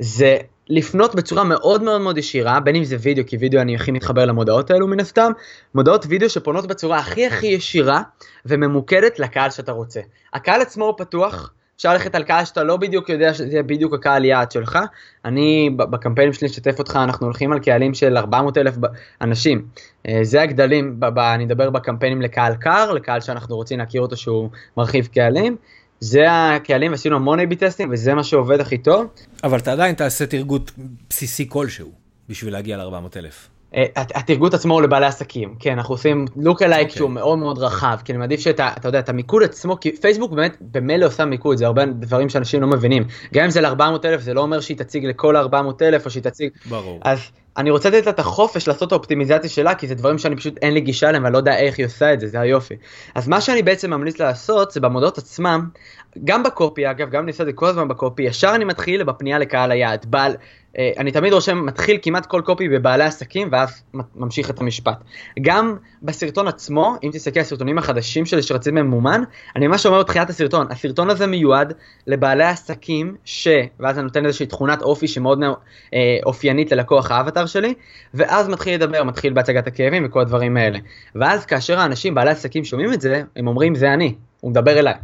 [0.00, 0.36] זה
[0.74, 4.24] לפנות בצורה מאוד מאוד מאוד ישירה, בין אם זה וידאו, כי וידאו אני הכי מתחבר
[4.24, 5.32] למודעות האלו מן הסתם,
[5.74, 8.02] מודעות וידאו שפונות בצורה הכי הכי ישירה
[8.46, 10.00] וממוקדת לקהל שאתה רוצה.
[10.32, 14.24] הקהל עצמו הוא פתוח, אפשר ללכת על קהל שאתה לא בדיוק יודע שזה בדיוק הקהל
[14.24, 14.78] יעד שלך.
[15.24, 18.74] אני בקמפיינים שלי אשתף אותך, אנחנו הולכים על קהלים של 400 אלף
[19.20, 19.66] אנשים.
[20.08, 25.06] אה, זה הגדלים, אני אדבר בקמפיינים לקהל קר, לקהל שאנחנו רוצים להכיר אותו שהוא מרחיב
[25.06, 25.56] קהלים.
[26.02, 29.06] זה הקהלים, עשינו המון A-B טסטים וזה מה שעובד הכי טוב.
[29.44, 30.70] אבל אתה עדיין תעשה תרגות
[31.10, 31.92] בסיסי כלשהו
[32.28, 33.48] בשביל להגיע ל-400 אלף.
[33.48, 33.61] אה,
[33.94, 36.94] התרגות עצמו הוא לבעלי עסקים, כן, אנחנו עושים לוק אלייק okay.
[36.94, 40.32] שהוא מאוד מאוד רחב, כי אני מעדיף שאתה, אתה יודע, את המיקוד עצמו, כי פייסבוק
[40.32, 43.04] באמת במילא עושה מיקוד, זה הרבה דברים שאנשים לא מבינים.
[43.34, 46.22] גם אם זה ל-400 אלף, זה לא אומר שהיא תציג לכל 400 אלף, או שהיא
[46.22, 46.50] תציג...
[46.68, 47.00] ברור.
[47.02, 47.20] אז
[47.56, 50.58] אני רוצה לתת לה את החופש לעשות את האופטימיזציה שלה, כי זה דברים שאני פשוט
[50.62, 52.74] אין לי גישה אליהם, ואני לא יודע איך היא עושה את זה, זה היופי.
[53.14, 55.68] אז מה שאני בעצם ממליץ לעשות, זה במודעות עצמם,
[56.24, 59.38] גם בקופי, אגב, גם אני עושה את זה כל הזמן בקופי, ישר אני מתחיל בפנייה
[59.38, 60.06] לקהל היעד.
[60.08, 60.36] בעל, אה,
[60.78, 63.82] אני תמיד רושם, מתחיל כמעט כל קופי בבעלי עסקים, ואז
[64.14, 64.98] ממשיך את המשפט.
[65.42, 69.22] גם בסרטון עצמו, אם תסתכל על הסרטונים החדשים שלי שרציתי ממומן,
[69.56, 71.72] אני ממש אומר בתחילת הסרטון, הסרטון הזה מיועד
[72.06, 73.48] לבעלי עסקים ש...
[73.80, 75.42] ואז אני נותן איזושהי תכונת אופי שמאוד
[75.94, 77.74] אה, אופיינית ללקוח האבטר שלי,
[78.14, 80.78] ואז מתחיל לדבר, מתחיל בהצגת הכאבים וכל הדברים האלה.
[81.14, 84.94] ואז כאשר האנשים, בעלי עסקים, שומעים את זה, הם אומרים, זה אני, הוא מדבר אליי.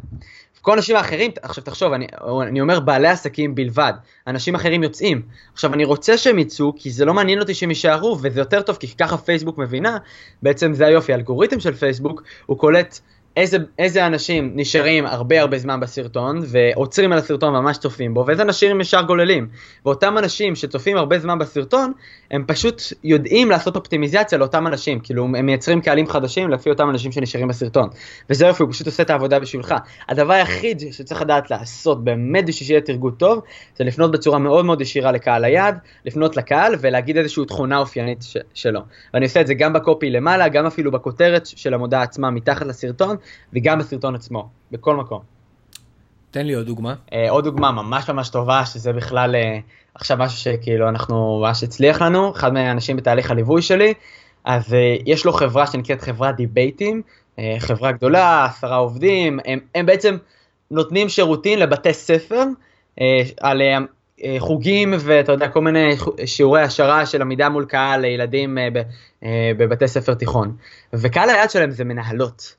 [0.62, 2.06] כל האנשים האחרים, עכשיו תחשוב, אני,
[2.42, 3.92] אני אומר בעלי עסקים בלבד,
[4.26, 5.22] אנשים אחרים יוצאים.
[5.52, 8.76] עכשיו אני רוצה שהם יצאו, כי זה לא מעניין אותי שהם יישארו, וזה יותר טוב,
[8.76, 9.96] כי ככה פייסבוק מבינה,
[10.42, 13.00] בעצם זה היופי, האלגוריתם של פייסבוק, הוא קולט
[13.38, 18.42] איזה, איזה אנשים נשארים הרבה הרבה זמן בסרטון ועוצרים על הסרטון וממש צופים בו ואיזה
[18.42, 19.48] אנשים ישר גוללים.
[19.86, 21.92] ואותם אנשים שצופים הרבה זמן בסרטון
[22.30, 27.12] הם פשוט יודעים לעשות אופטימיזציה לאותם אנשים כאילו הם מייצרים קהלים חדשים לפי אותם אנשים
[27.12, 27.88] שנשארים בסרטון.
[28.30, 29.74] וזה יופי הוא פשוט עושה את העבודה בשבילך.
[30.08, 33.42] הדבר היחיד שצריך לדעת לעשות באמת בשביל שיהיה תרגות טוב
[33.76, 38.36] זה לפנות בצורה מאוד מאוד ישירה לקהל היעד לפנות לקהל ולהגיד איזושהי תכונה אופיינית ש-
[38.54, 38.80] שלו.
[39.14, 43.16] ואני עושה את זה גם בקופי למעלה גם אפילו בכותרת של המודעה עצמה מתחת לסרטון.
[43.52, 45.20] וגם בסרטון עצמו, בכל מקום.
[46.30, 46.94] תן לי עוד דוגמה.
[47.12, 49.58] אה, עוד דוגמה ממש ממש טובה, שזה בכלל אה,
[49.94, 53.94] עכשיו משהו שכאילו אנחנו, ממש הצליח לנו, אחד מהאנשים בתהליך הליווי שלי,
[54.44, 57.02] אז אה, יש לו חברה שנקראת חברת דיבייטים,
[57.38, 60.16] אה, חברה גדולה, עשרה עובדים, הם, הם בעצם
[60.70, 62.44] נותנים שירותים לבתי ספר
[63.00, 63.62] אה, על
[64.24, 68.82] אה, חוגים ואתה יודע כל מיני שיעורי השערה של עמידה מול קהל לילדים אה, ב,
[69.24, 70.56] אה, בבתי ספר תיכון.
[70.92, 72.56] וקהל היעד שלהם זה מנהלות.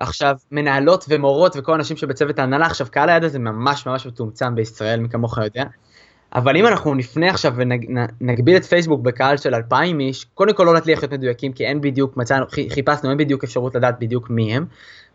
[0.00, 5.00] עכשיו מנהלות ומורות וכל האנשים שבצוות ההנהלה עכשיו קהל היד הזה ממש ממש מצומצם בישראל
[5.00, 5.64] מי כמוך יודע.
[6.34, 10.74] אבל אם אנחנו נפנה עכשיו ונגביל את פייסבוק בקהל של 2,000 איש, קודם כל לא
[10.74, 14.66] נצליח להיות מדויקים כי אין בדיוק, מצאנו, חיפשנו, אין בדיוק אפשרות לדעת בדיוק מי הם.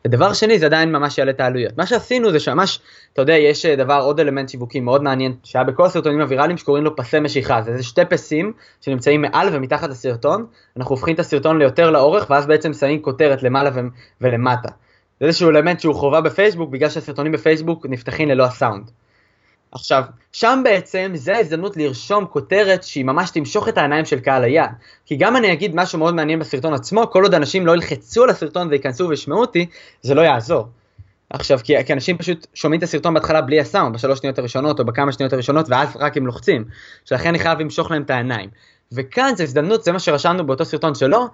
[0.07, 1.77] ודבר שני זה עדיין ממש יעלה את העלויות.
[1.77, 2.79] מה שעשינו זה שממש,
[3.13, 6.95] אתה יודע, יש דבר, עוד אלמנט שיווקי מאוד מעניין שהיה בכל הסרטונים הוויראליים שקוראים לו
[6.95, 7.61] פסי משיכה.
[7.61, 10.45] זה שתי פסים שנמצאים מעל ומתחת לסרטון,
[10.77, 13.79] אנחנו הופכים את הסרטון ליותר לאורך ואז בעצם שמים כותרת למעלה ו-
[14.21, 14.69] ולמטה.
[15.19, 18.91] זה איזשהו אלמנט שהוא חובה בפייסבוק בגלל שהסרטונים בפייסבוק נפתחים ללא הסאונד.
[19.71, 24.69] עכשיו, שם בעצם זה ההזדמנות לרשום כותרת שהיא ממש תמשוך את העיניים של קהל היעד.
[25.05, 28.29] כי גם אני אגיד משהו מאוד מעניין בסרטון עצמו, כל עוד אנשים לא ילחצו על
[28.29, 29.65] הסרטון וייכנסו וישמעו אותי,
[30.01, 30.67] זה לא יעזור.
[31.29, 34.85] עכשיו, כי, כי אנשים פשוט שומעים את הסרטון בהתחלה בלי הסאונד, בשלוש שניות הראשונות או
[34.85, 36.65] בכמה שניות הראשונות, ואז רק הם לוחצים.
[37.05, 38.49] שלכן אני חייב למשוך להם את העיניים.
[38.91, 41.27] וכאן זו הזדמנות, זה מה שרשמנו באותו סרטון שלו,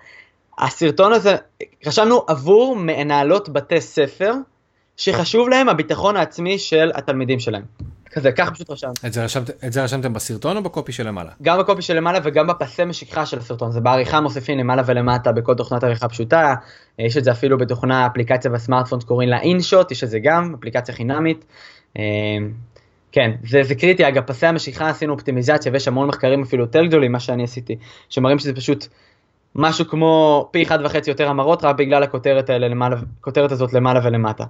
[0.57, 1.35] הסרטון הזה,
[1.85, 4.33] רשמנו עבור מנהלות בתי ספר,
[4.97, 7.63] שחשוב להם הביטחון העצמי של התלמידים שלהם.
[8.13, 9.07] כזה, ככה פשוט רשמתי.
[9.07, 11.31] את זה, רשמת, את זה רשמתם בסרטון או בקופי של למעלה?
[11.41, 15.55] גם בקופי של למעלה וגם בפסי משיכה של הסרטון, זה בעריכה מוסיפים למעלה ולמטה בכל
[15.55, 16.55] תוכנת עריכה פשוטה,
[16.99, 20.95] יש את זה אפילו בתוכנה אפליקציה בסמארטפון שקוראים לה אינשוט, יש את זה גם, אפליקציה
[20.95, 21.45] חינמית.
[23.11, 27.11] כן, זה, זה קריטי, אגב, פסי המשיכה עשינו אופטימיזציה ויש המון מחקרים אפילו יותר גדולים,
[27.11, 27.75] מה שאני עשיתי,
[28.09, 28.87] שמראים שזה פשוט
[29.55, 33.99] משהו כמו פי אחד וחצי יותר המרות רק בגלל הכותרת האלה למעלה, הכותרת הזאת למעלה
[34.03, 34.43] ולמטה.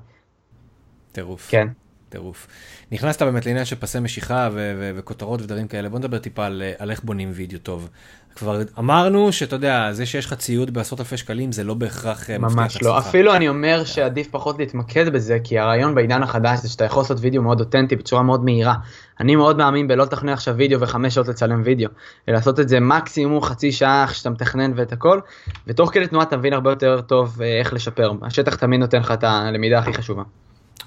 [1.12, 1.47] טירוף.
[1.49, 1.67] כן.
[2.13, 2.47] טירוף.
[2.91, 6.63] נכנסת באמת לעניין של פסי משיכה ו- ו- וכותרות ודברים כאלה, בוא נדבר טיפה על,
[6.78, 7.89] על איך בונים וידאו טוב.
[8.36, 12.38] כבר אמרנו שאתה יודע, זה שיש לך ציוד בעשרות אלפי שקלים זה לא בהכרח אה,
[12.38, 16.86] ממש לא, אפילו אני אומר שעדיף פחות להתמקד בזה, כי הרעיון בעידן החדש זה שאתה
[16.86, 18.73] יכול לעשות וידאו מאוד אותנטי בצורה מאוד מהירה.
[19.19, 21.89] אני מאוד מאמין בלא לתכנן עכשיו וידאו וחמש שעות לצלם וידאו,
[22.30, 25.19] אלא לעשות את זה מקסימום חצי שעה שאתה מתכנן ואת הכל,
[25.67, 28.12] ותוך כדי תנועה אתה מבין הרבה יותר טוב אה, איך לשפר.
[28.21, 30.23] השטח תמיד נותן לך את הלמידה הכי חשובה.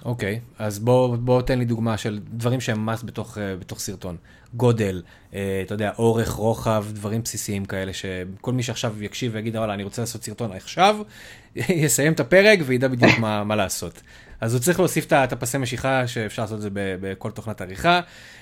[0.04, 3.80] אוקיי, okay, אז בוא, בוא תן לי דוגמה של דברים שהם מס בתוך, uh, בתוך
[3.80, 4.16] סרטון.
[4.54, 9.74] גודל, uh, אתה יודע, אורך, רוחב, דברים בסיסיים כאלה, שכל מי שעכשיו יקשיב ויגיד, וואלה,
[9.74, 10.96] אני רוצה לעשות סרטון עכשיו,
[11.56, 14.02] יסיים את הפרק וידע בדיוק מה, מה לעשות.
[14.40, 18.00] אז הוא צריך להוסיף את הפסי משיכה שאפשר לעשות את זה בכל תוכנת עריכה,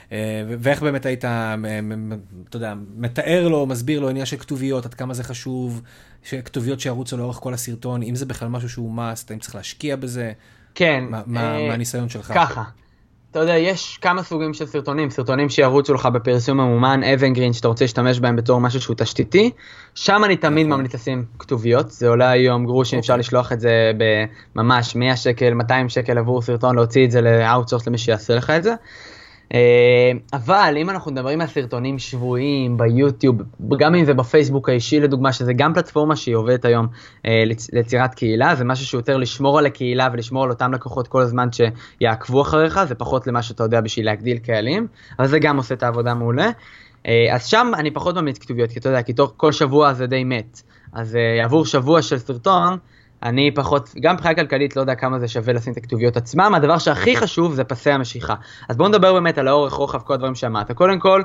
[0.09, 0.12] uh,
[0.59, 5.25] ואיך באמת היית, אתה יודע, מתאר לו, מסביר לו עניין של כתוביות, עד כמה זה
[5.25, 5.83] חשוב,
[6.45, 10.33] כתוביות שירוצו לאורך כל הסרטון, אם זה בכלל משהו שהוא must, האם צריך להשקיע בזה.
[10.75, 11.05] כן.
[11.27, 12.33] מה אה, הניסיון שלך?
[12.35, 12.63] ככה.
[13.35, 17.85] אתה יודע, יש כמה סוגים של סרטונים, סרטונים שירוצו לך בפרסום ממומן, evergreen, שאתה רוצה
[17.85, 19.51] להשתמש בהם בתור משהו שהוא תשתיתי,
[19.95, 20.79] שם אני תמיד נכון.
[20.79, 23.21] ממליץ לשים כתוביות, זה עולה היום גרושים, אפשר אוקיי.
[23.21, 23.93] לשלוח את זה
[24.57, 28.51] בממש 100 שקל, 200 שקל עבור סרטון, להוציא את זה ל outsource למי שיעשה לך
[28.51, 28.75] את זה.
[29.55, 33.37] אה, אבל אם אנחנו מדברים על סרטונים שבועיים ביוטיוב,
[33.79, 36.87] גם אם זה בפייסבוק האישי לדוגמה, שזה גם פלטפורמה שהיא עובדת היום
[37.27, 41.49] אה, ליצירת קהילה, זה משהו שיותר לשמור על הקהילה ולשמור על אותם לקוחות כל הזמן
[41.53, 44.87] שיעקבו אחריך, זה פחות למה שאתה יודע בשביל להגדיל קהלים,
[45.19, 46.51] אבל זה גם עושה את העבודה מעולה.
[47.07, 50.25] אה, אז שם אני פחות ממליץ כתוביות, כי אתה יודע, כי כל שבוע זה די
[50.25, 50.62] מת.
[50.93, 52.79] אז עבור שבוע של סרטון,
[53.25, 56.79] אני פחות, גם מבחינה כלכלית לא יודע כמה זה שווה לשים את הכתוביות עצמם, הדבר
[56.79, 58.35] שהכי חשוב זה פסי המשיכה.
[58.69, 60.73] אז בואו נדבר באמת על האורך, רוחב, כל הדברים שאמרת.
[60.73, 61.23] קודם כל,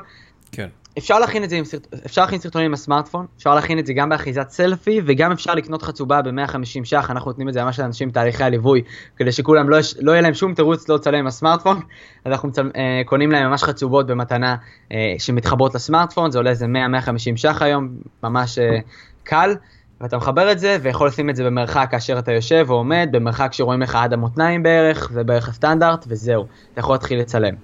[0.52, 0.68] כן.
[0.98, 1.86] אפשר להכין את זה עם סרט...
[2.06, 5.82] אפשר להכין סרטונים עם הסמארטפון, אפשר להכין את זה גם באחיזת סלפי, וגם אפשר לקנות
[5.82, 8.82] חצובה ב-150 ש"ח, אנחנו נותנים את זה ממש לאנשים בתהליכי הליווי,
[9.16, 9.94] כדי שכולם לא, יש...
[10.00, 11.76] לא יהיה להם שום תירוץ לא לצלם עם הסמארטפון,
[12.24, 12.70] אז אנחנו מצל...
[12.76, 14.56] אה, קונים להם ממש חצובות במתנה
[14.92, 17.88] אה, שמתחברות לסמארטפון, זה עולה איזה 100-150 ש"ח היום,
[18.22, 18.78] ממש אה,
[19.24, 19.54] קל.
[20.00, 23.52] ואתה מחבר את זה ויכול לשים את זה במרחק כאשר אתה יושב או עומד, במרחק
[23.52, 27.54] שרואים לך עד המותניים בערך, זה בערך הסטנדרט, וזהו, אתה יכול להתחיל לצלם.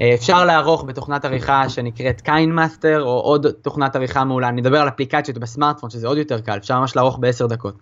[0.00, 4.88] אה, אפשר לערוך בתוכנת עריכה שנקראת KineMaster, או עוד תוכנת עריכה מעולה, אני מדבר על
[4.88, 7.74] אפליקציות בסמארטפון, שזה עוד יותר קל, אפשר ממש לערוך בעשר דקות.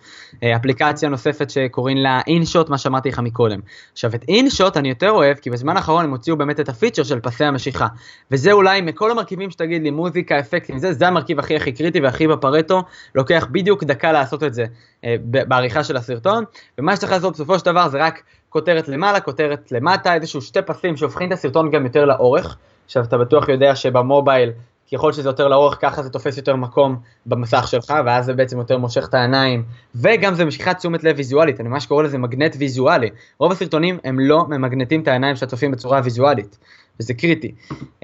[0.42, 3.60] אה, אפליקציה נוספת שקוראים לה InShot, מה שאמרתי לך מקודם.
[3.92, 7.20] עכשיו את InShot אני יותר אוהב, כי בזמן האחרון הם הוציאו באמת את הפיצ'ר של
[7.20, 7.86] פסי המשיכה,
[8.30, 12.28] וזה אולי מכל המרכיבים שתגיד לי, מוזיקה, אפקטים, זה, זה המרכיב הכי הכי קריטי והכי
[12.28, 12.82] בפרטו,
[13.14, 14.64] לוקח בדיוק דקה לעשות את זה
[15.04, 16.44] אה, בעריכה של הסרטון,
[16.78, 18.22] ומה שצריך לעשות בסופו של דבר זה רק
[18.54, 22.56] כותרת למעלה, כותרת למטה, איזשהו שתי פסים שהופכים את הסרטון גם יותר לאורך.
[22.84, 24.50] עכשיו אתה בטוח יודע שבמובייל,
[24.92, 28.78] ככל שזה יותר לאורך, ככה זה תופס יותר מקום במסך שלך, ואז זה בעצם יותר
[28.78, 29.64] מושך את העיניים,
[29.94, 33.10] וגם זה משיכת תשומת לב ויזואלית, אני ממש קורא לזה מגנט ויזואלי.
[33.38, 36.58] רוב הסרטונים הם לא ממגנטים את העיניים של הצופים בצורה ויזואלית,
[37.00, 37.54] וזה קריטי.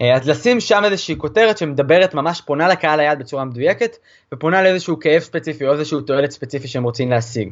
[0.00, 3.96] אה, אז לשים שם איזושהי כותרת שמדברת, ממש פונה לקהל היד בצורה מדויקת,
[4.34, 7.50] ופונה לאיזשהו כאב ספציפי או איזשהו תועלת ספציפי שהם רוצים להשיג.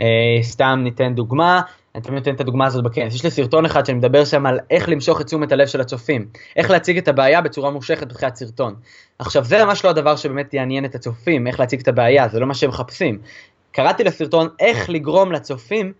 [0.00, 0.04] Uh,
[0.42, 1.60] סתם ניתן דוגמה,
[1.94, 4.58] אני תמיד נותן את הדוגמה הזאת בכנס, יש לי סרטון אחד שאני מדבר שם על
[4.70, 8.74] איך למשוך את תשומת הלב של הצופים, איך להציג את הבעיה בצורה מושכת בתחילת סרטון.
[9.18, 12.46] עכשיו זה ממש לא הדבר שבאמת יעניין את הצופים, איך להציג את הבעיה, זה לא
[12.46, 13.18] מה שהם מחפשים.
[13.72, 15.92] קראתי לסרטון איך לגרום לצופים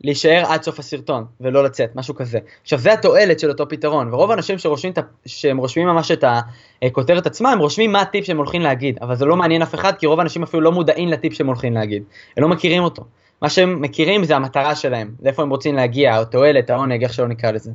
[0.00, 2.38] להישאר עד סוף הסרטון ולא לצאת, משהו כזה.
[2.62, 4.92] עכשיו זה התועלת של אותו פתרון, ורוב האנשים שרושמים,
[5.26, 6.24] שהם רושמים ממש את
[6.82, 9.92] הכותרת עצמה, הם רושמים מה הטיפ שהם הולכים להגיד, אבל זה לא מעניין אף אחד,
[9.98, 12.02] כי רוב האנשים אפילו לא מודעים לטיפ שהם הולכים להגיד,
[12.36, 13.04] הם לא מכירים אותו.
[13.42, 17.50] מה שהם מכירים זה המטרה שלהם, לאיפה הם רוצים להגיע, התועלת, העונג, איך שלא נקרא
[17.50, 17.70] לזה.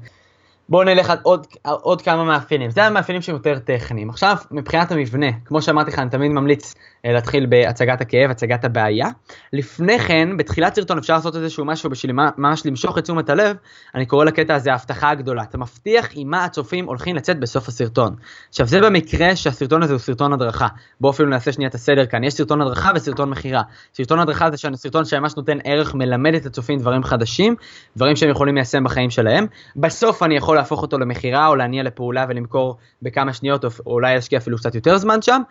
[0.69, 4.09] בואו נלך על עוד, עוד כמה מאפיינים, זה המאפיינים שהם יותר טכניים.
[4.09, 9.07] עכשיו, מבחינת המבנה, כמו שאמרתי לך, אני תמיד ממליץ להתחיל בהצגת הכאב, הצגת הבעיה.
[9.53, 13.55] לפני כן, בתחילת סרטון אפשר לעשות איזשהו משהו בשביל ממש למשוך את תשומת הלב,
[13.95, 15.43] אני קורא לקטע הזה ההבטחה הגדולה.
[15.43, 18.15] אתה מבטיח עם מה הצופים הולכים לצאת בסוף הסרטון.
[18.49, 20.67] עכשיו, זה במקרה שהסרטון הזה הוא סרטון הדרכה.
[21.01, 23.61] בואו אפילו נעשה שנייה את הסדר כאן, יש סרטון הדרכה וסרטון מכירה.
[23.93, 27.55] סרטון הדרכה זה סרטון שממש נותן ערך, מלמד את הצופים דברים חדשים,
[27.97, 29.45] דברים שהם יכולים ליישם בחיים שלהם.
[29.75, 34.39] בסוף אני יכול להפוך אותו למכירה או להניע לפעולה ולמכור בכמה שניות, או אולי להשקיע
[34.39, 35.41] אפילו קצת יותר זמן שם.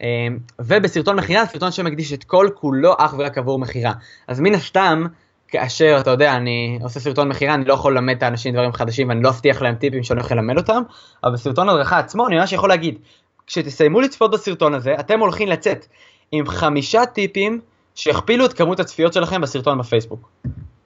[0.00, 3.92] אמ, ובסרטון מכירה, סרטון שמקדיש את כל כולו אך ורק עבור מכירה.
[4.28, 5.06] אז מן הסתם,
[5.48, 9.08] כאשר, אתה יודע, אני עושה סרטון מכירה, אני לא יכול ללמד את האנשים דברים חדשים
[9.08, 10.82] ואני לא אבטיח להם טיפים שאני הולך ללמד אותם,
[11.24, 12.98] אבל בסרטון הדרכה עצמו אני ממש יכול להגיד,
[13.46, 15.86] כשתסיימו לצפות בסרטון הזה, אתם הולכים לצאת
[16.32, 17.60] עם חמישה טיפים
[17.94, 20.28] שיכפילו את כמות הצפיות שלכם בסרטון בפייסבוק.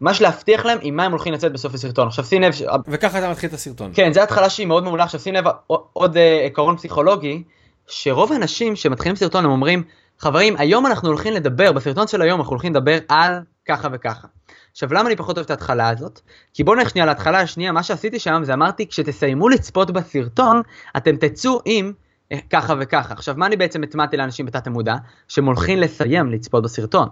[0.00, 2.06] ממש להבטיח להם עם מה הם הולכים לצאת בסוף הסרטון.
[2.06, 2.52] עכשיו שים לב...
[2.52, 2.62] ש...
[2.88, 3.90] וככה אתה מתחיל את הסרטון.
[3.94, 5.04] כן, זו התחלה שהיא מאוד מעולה.
[5.04, 5.44] עכשיו שים לב
[5.92, 7.42] עוד אה, עקרון פסיכולוגי,
[7.86, 9.82] שרוב האנשים שמתחילים סרטון הם אומרים,
[10.18, 14.28] חברים, היום אנחנו הולכים לדבר, בסרטון של היום אנחנו הולכים לדבר על ככה וככה.
[14.72, 16.20] עכשיו למה אני פחות אוהב את ההתחלה הזאת?
[16.54, 20.62] כי בואו נלך שנייה להתחלה השנייה, מה שעשיתי שם זה אמרתי כשתסיימו לצפות בסרטון,
[20.96, 21.92] אתם תצאו עם
[22.32, 23.14] אה, ככה וככה.
[23.14, 24.94] עכשיו מה אני בעצם הטמעתי לאנשים בתת המודע?
[25.28, 27.08] שהם הולכים לסיים לצפות בסרטון.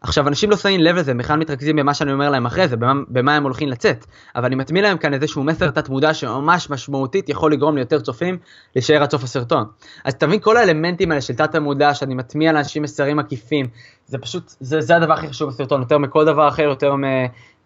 [0.00, 3.02] עכשיו אנשים לא שמים לב לזה, בכלל מתרכזים במה שאני אומר להם אחרי זה, במה,
[3.08, 7.28] במה הם הולכים לצאת, אבל אני מטמיע להם כאן איזשהו מסר תת מודע שממש משמעותית
[7.28, 8.38] יכול לגרום ליותר צופים
[8.76, 9.64] להישאר עד סוף הסרטון.
[10.04, 13.66] אז תבין כל האלמנטים האלה של תת המודע שאני מטמיע לאנשים מסרים עקיפים,
[14.06, 17.04] זה פשוט, זה, זה הדבר הכי חשוב בסרטון, יותר מכל דבר אחר, יותר מ...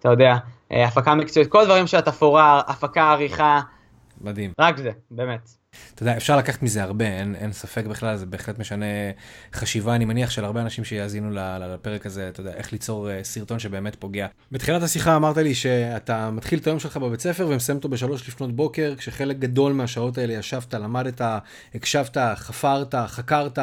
[0.01, 0.35] אתה יודע,
[0.73, 3.61] אה, הפקה מקצועית, כל הדברים של התפאורה, הפקה, עריכה.
[4.21, 4.53] מדהים.
[4.61, 5.64] רק זה, באמת.
[5.95, 8.87] אתה יודע, אפשר לקחת מזה הרבה, אין, אין ספק בכלל, זה בהחלט משנה
[9.55, 13.59] חשיבה, אני מניח, של הרבה אנשים שיאזינו לפרק הזה, אתה יודע, איך ליצור אה, סרטון
[13.59, 14.27] שבאמת פוגע.
[14.53, 18.57] בתחילת השיחה אמרת לי שאתה מתחיל את היום שלך בבית ספר ומסיים אותו בשלוש לפנות
[18.57, 21.21] בוקר, כשחלק גדול מהשעות האלה ישבת, למדת,
[21.75, 23.59] הקשבת, חפרת, חקרת.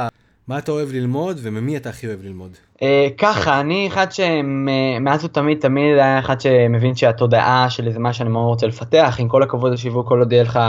[0.48, 2.58] מה אתה אוהב ללמוד וממי אתה הכי אוהב ללמוד?
[2.82, 8.30] אה, ככה, אני אחד שמאז ותמיד תמיד היה אחד שמבין שהתודעה שלי זה מה שאני
[8.30, 10.60] מאוד רוצה לפתח, עם כל הכבוד לשיווק, כל עוד יהיה לך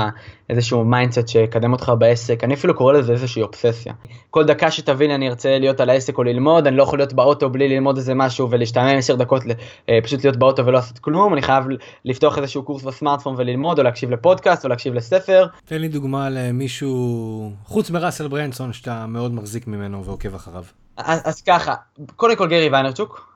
[0.50, 3.92] איזשהו mindset שיקדם אותך בעסק, אני אפילו קורא לזה איזושהי אובססיה.
[4.30, 7.50] כל דקה שתבין אני ארצה להיות על העסק או ללמוד, אני לא יכול להיות באוטו
[7.50, 9.42] בלי ללמוד איזה משהו ולהשתעמם 10 דקות
[9.88, 11.64] אה, פשוט להיות באוטו ולא לעשות כלום, אני חייב
[12.04, 15.46] לפתוח איזשהו קורס בסמארטפון וללמוד או להקשיב לפודקאסט או להקשיב לספר.
[15.64, 20.64] תן לי דוגמה למישהו, חוץ מראסל ברנסון שאתה מאוד מחזיק ממנו ועוקב אחריו.
[20.96, 21.74] אז, אז ככה,
[22.16, 23.32] קודם כל גרי ויינרצ'וק.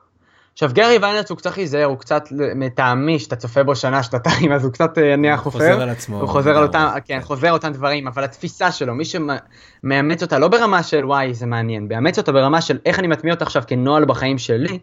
[0.53, 2.23] עכשיו גרי ויינרצ'וק צריך להיזהר, הוא קצת
[2.55, 5.57] מטעמי שאתה צופה בו שנה, שנתיים, אז הוא קצת אה, נהיה חופר.
[5.59, 6.19] חוזר על עצמו.
[6.19, 10.47] הוא חוזר על אותם, כן, חוזר אותם דברים, אבל התפיסה שלו, מי שמאמץ אותה לא
[10.47, 14.05] ברמה של וואי זה מעניין, מאמץ אותה ברמה של איך אני מטמיע אותה עכשיו כנוהל
[14.05, 14.79] בחיים שלי,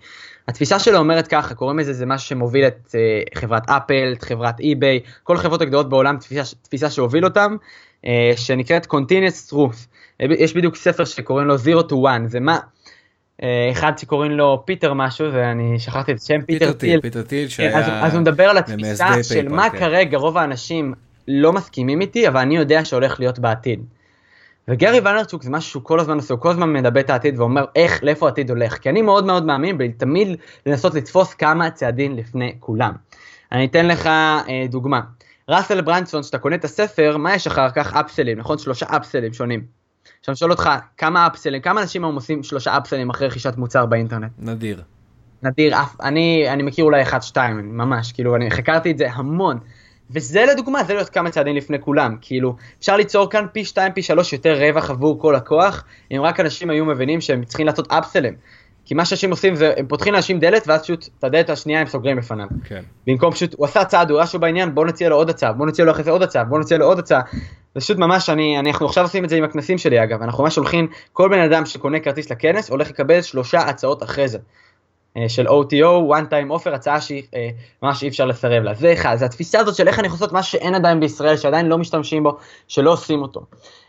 [0.48, 4.60] התפיסה שלו אומרת ככה, קוראים לזה, זה משהו שמוביל את uh, חברת אפל, את חברת
[4.60, 7.56] אי-ביי, כל החברות הגדולות בעולם, תפיסה, תפיסה שהוביל אותם,
[8.02, 9.86] uh, שנקראת Contrarian Truth.
[10.20, 12.58] יש בדיוק ספר שקוראים לו Zero to One, זה מה,
[13.42, 17.00] אה, אחד שקוראים לו פיטר משהו, ואני שכחתי את השם, פיטר טיל.
[17.00, 17.72] פיטר טיל שהיה...
[17.72, 19.78] כן, אז, אז הוא מדבר על התפיסה של מה כן.
[19.78, 20.94] כרגע רוב האנשים
[21.28, 23.84] לא מסכימים איתי, אבל אני יודע שהולך להיות בעתיד.
[24.68, 27.64] וגרי ונרצ'וק זה משהו שהוא כל הזמן עושה, הוא כל הזמן מדבר את העתיד ואומר
[27.76, 28.78] איך, לאיפה העתיד הולך.
[28.78, 30.28] כי אני מאוד מאוד מאמין בתמיד
[30.66, 32.92] לנסות לתפוס כמה צעדים לפני כולם.
[33.52, 35.00] אני אתן לך אה, דוגמה.
[35.48, 37.96] ראסל ברנסון, כשאתה קונה את הספר, מה יש אחר כך?
[37.96, 38.58] אפסלים, נכון?
[38.58, 39.64] שלושה אפסלים שונים.
[40.20, 44.32] עכשיו שואל אותך, כמה אפסלים, כמה אנשים היום עושים שלושה אפסלים אחרי רכישת מוצר באינטרנט?
[44.38, 44.82] נדיר.
[45.42, 49.58] נדיר, אף, אני, אני מכיר אולי אחד, שתיים, ממש, כאילו, אני חקרתי את זה המון.
[50.10, 54.02] וזה לדוגמה, זה להיות כמה צעדים לפני כולם, כאילו, אפשר ליצור כאן פי שתיים, פי
[54.02, 58.34] שלוש יותר רווח עבור כל לקוח, אם רק אנשים היו מבינים שהם צריכים לעשות אפסלים.
[58.84, 61.86] כי מה שאנשים עושים זה, הם פותחים לאנשים דלת, ואז פשוט את הדלת השנייה הם
[61.86, 62.46] סוגרים בפניו.
[62.64, 62.82] כן.
[63.06, 65.66] במקום פשוט, הוא עשה צעד, הוא ראה שהוא בעניין, בוא נציע לו עוד הצעה, בוא
[65.66, 67.20] נציע לו אחרי זה עוד הצעה, בוא נציע לו עוד הצעה.
[67.74, 70.44] זה פשוט ממש, אני, אני, אנחנו עכשיו עושים את זה עם הכנסים שלי אגב, אנחנו
[70.44, 74.38] ממש הולכים, כל בן אדם שקונה כרטיס לכנס, הולך לקבל שלושה הצעות אחרי זה.
[75.16, 78.74] אה, של OTO, one time offer, הצעה שממש אי אפשר לסרב לה.
[78.74, 81.66] זה אחד, זה התפיסה הזאת של איך אני יכול לעשות משהו שאין עדיין בישראל, שעדיין
[81.66, 82.36] לא משתמשים בו,
[82.68, 83.40] שלא עושים אותו.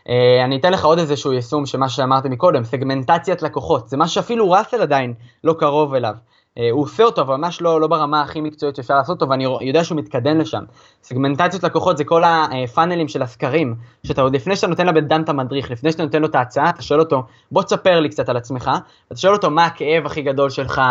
[0.08, 4.14] אה, אני אתן לך עוד איזשהו יישום של מה שאמרתי מקודם, סגמנטציית לקוחות, זה משהו
[4.14, 6.14] שאפילו ראסל עדיין לא קרוב אליו.
[6.58, 9.44] אה, הוא עושה אותו, אבל ממש לא, לא ברמה הכי מקצועית שאפשר לעשות אותו, ואני
[9.60, 10.62] יודע שהוא מתקדם לשם.
[11.02, 13.74] סגמנטציות לקוחות זה כל הפאנלים של הסקרים,
[14.06, 16.70] שאתה עוד לפני שאתה נותן לבן אדם את המדריך, לפני שאתה נותן לו את ההצעה,
[16.70, 18.70] אתה שואל אותו, בוא תספר לי קצת על עצמך,
[19.08, 20.82] אתה שואל אותו מה הכאב הכי גדול שלך,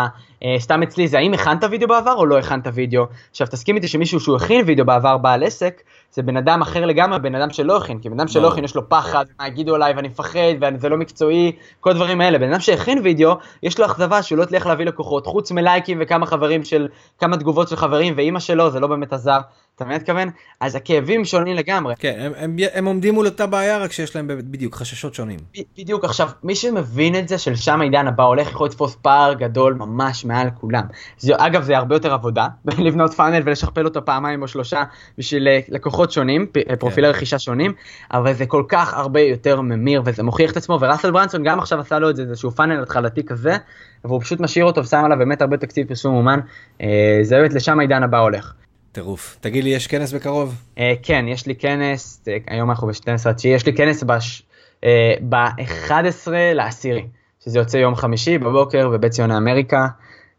[0.42, 3.04] אה, סתם אצלי זה האם הכנת וידאו בעבר או לא הכנת וידאו.
[3.30, 5.82] עכשיו תסכים איתי שמישהו שהוא הכין וידאו בעבר בעל עסק,
[6.16, 8.74] זה בן אדם אחר לגמרי, בן אדם שלא הכין, כי בן אדם שלא הכין יש
[8.74, 10.38] לו פחד, מה יגידו עליי ואני מפחד
[10.76, 12.38] וזה לא מקצועי, כל הדברים האלה.
[12.38, 16.26] בן אדם שהכין וידאו, יש לו אכזבה שהוא לא הצליח להביא לקוחות, חוץ מלייקים וכמה
[16.26, 19.38] חברים של, כמה תגובות של חברים, ואימא שלו זה לא באמת עזר.
[19.76, 20.30] אתה מבין מתכוון?
[20.60, 21.94] אז הכאבים שונים לגמרי.
[21.98, 25.38] כן, הם, הם, הם עומדים מול אותה בעיה, רק שיש להם בדיוק חששות שונים.
[25.58, 29.34] ב, בדיוק, עכשיו, מי שמבין את זה של שם העידן הבא הולך יכול לתפוס פער
[29.34, 30.82] גדול ממש מעל כולם.
[31.18, 32.46] זה, אגב, זה הרבה יותר עבודה,
[32.86, 34.82] לבנות פאנל ולשכפל אותו פעמיים או שלושה
[35.18, 36.76] בשביל אה, לקוחות שונים, כן.
[36.76, 37.72] פרופילי רכישה שונים,
[38.12, 41.80] אבל זה כל כך הרבה יותר ממיר וזה מוכיח את עצמו, וראסל ברנסון גם עכשיו
[41.80, 43.56] עשה לו את זה, איזשהו פאנל התחלתי כזה,
[44.04, 46.40] והוא פשוט משאיר אותו ושם עליו באמת הרבה תקציב פרסום אומן,
[46.82, 48.52] אה, זה באמת לשם העידן הבא הולך.
[48.96, 49.36] טירוף.
[49.40, 50.54] תגיד לי, יש כנס בקרוב?
[50.76, 55.92] Uh, כן, יש לי כנס, uh, היום אנחנו ב-12 9, יש לי כנס ב-11
[56.26, 57.06] uh, לעשירי,
[57.44, 59.86] שזה יוצא יום חמישי בבוקר בבית ציוני אמריקה.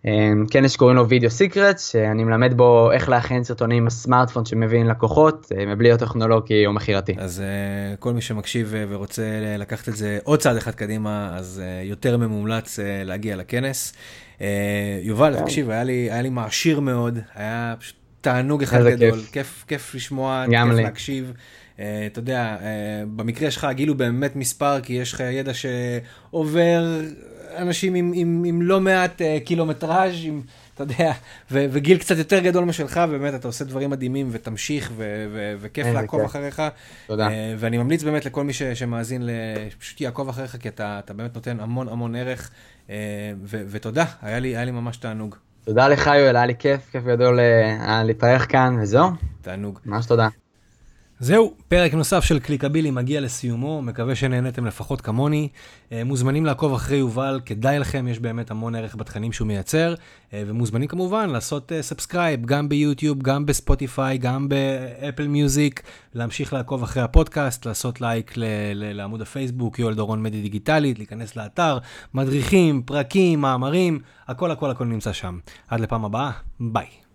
[0.06, 0.08] Um,
[0.52, 5.88] כנס שקוראים לו וידאו סיקרט, שאני מלמד בו איך להכין סרטונים בסמארטפון שמבין לקוחות, מבלי
[5.88, 7.16] להיות טכנולוגי או מכירתי.
[7.18, 7.44] אז
[8.00, 9.24] כל מי שמקשיב ורוצה
[9.58, 13.94] לקחת את זה עוד צעד אחד קדימה, אז יותר ממומלץ להגיע לכנס.
[15.02, 15.44] יובל, כן.
[15.44, 19.32] תקשיב, היה לי, היה לי מעשיר מאוד, היה פשוט תענוג אחד גדול, כיף.
[19.32, 20.84] כיף, כיף לשמוע, כיף לי.
[20.84, 21.34] להקשיב.
[21.78, 22.64] Uh, אתה יודע, uh,
[23.16, 27.02] במקרה שלך הגיל הוא באמת מספר, כי יש לך ידע שעובר
[27.58, 30.42] אנשים עם, עם, עם לא מעט uh, קילומטראז', עם,
[30.74, 31.12] אתה יודע,
[31.52, 35.88] ו, וגיל קצת יותר גדול משלך, ובאמת אתה עושה דברים מדהימים, ותמשיך, ו, ו, וכיף
[35.88, 36.30] לעקוב כיף.
[36.30, 36.62] אחריך.
[37.08, 37.28] תודה.
[37.28, 39.30] Uh, ואני ממליץ באמת לכל מי ש, שמאזין,
[39.80, 42.50] פשוט יעקוב אחריך, כי אתה, אתה באמת נותן המון המון ערך,
[42.88, 42.90] uh,
[43.44, 45.36] ו, ותודה, היה לי, היה לי ממש תענוג.
[45.68, 49.10] תודה לך יואל, היה לי כיף, כיף גדול אה, להתארח כאן, וזהו.
[49.42, 49.80] תענוג.
[49.86, 50.28] ממש תודה.
[51.20, 55.48] זהו, פרק נוסף של קליקבילי מגיע לסיומו, מקווה שנהנתם לפחות כמוני.
[55.92, 59.96] אה, מוזמנים לעקוב אחרי יובל, כדאי לכם, יש באמת המון ערך בתכנים שהוא מייצר.
[60.34, 65.82] אה, ומוזמנים כמובן לעשות subscribe, גם ביוטיוב, גם בספוטיפיי, גם באפל מיוזיק,
[66.14, 68.34] להמשיך לעקוב אחרי הפודקאסט, לעשות לייק
[68.74, 71.78] לעמוד הפייסבוק, יואל דורון מדיה דיגיטלית, להיכנס לאתר,
[72.14, 75.40] מדריכים, פרקים, מאמרים, הכל הכל הכל נמצא שם.
[75.68, 77.07] עד לפעם הבאה, ביי.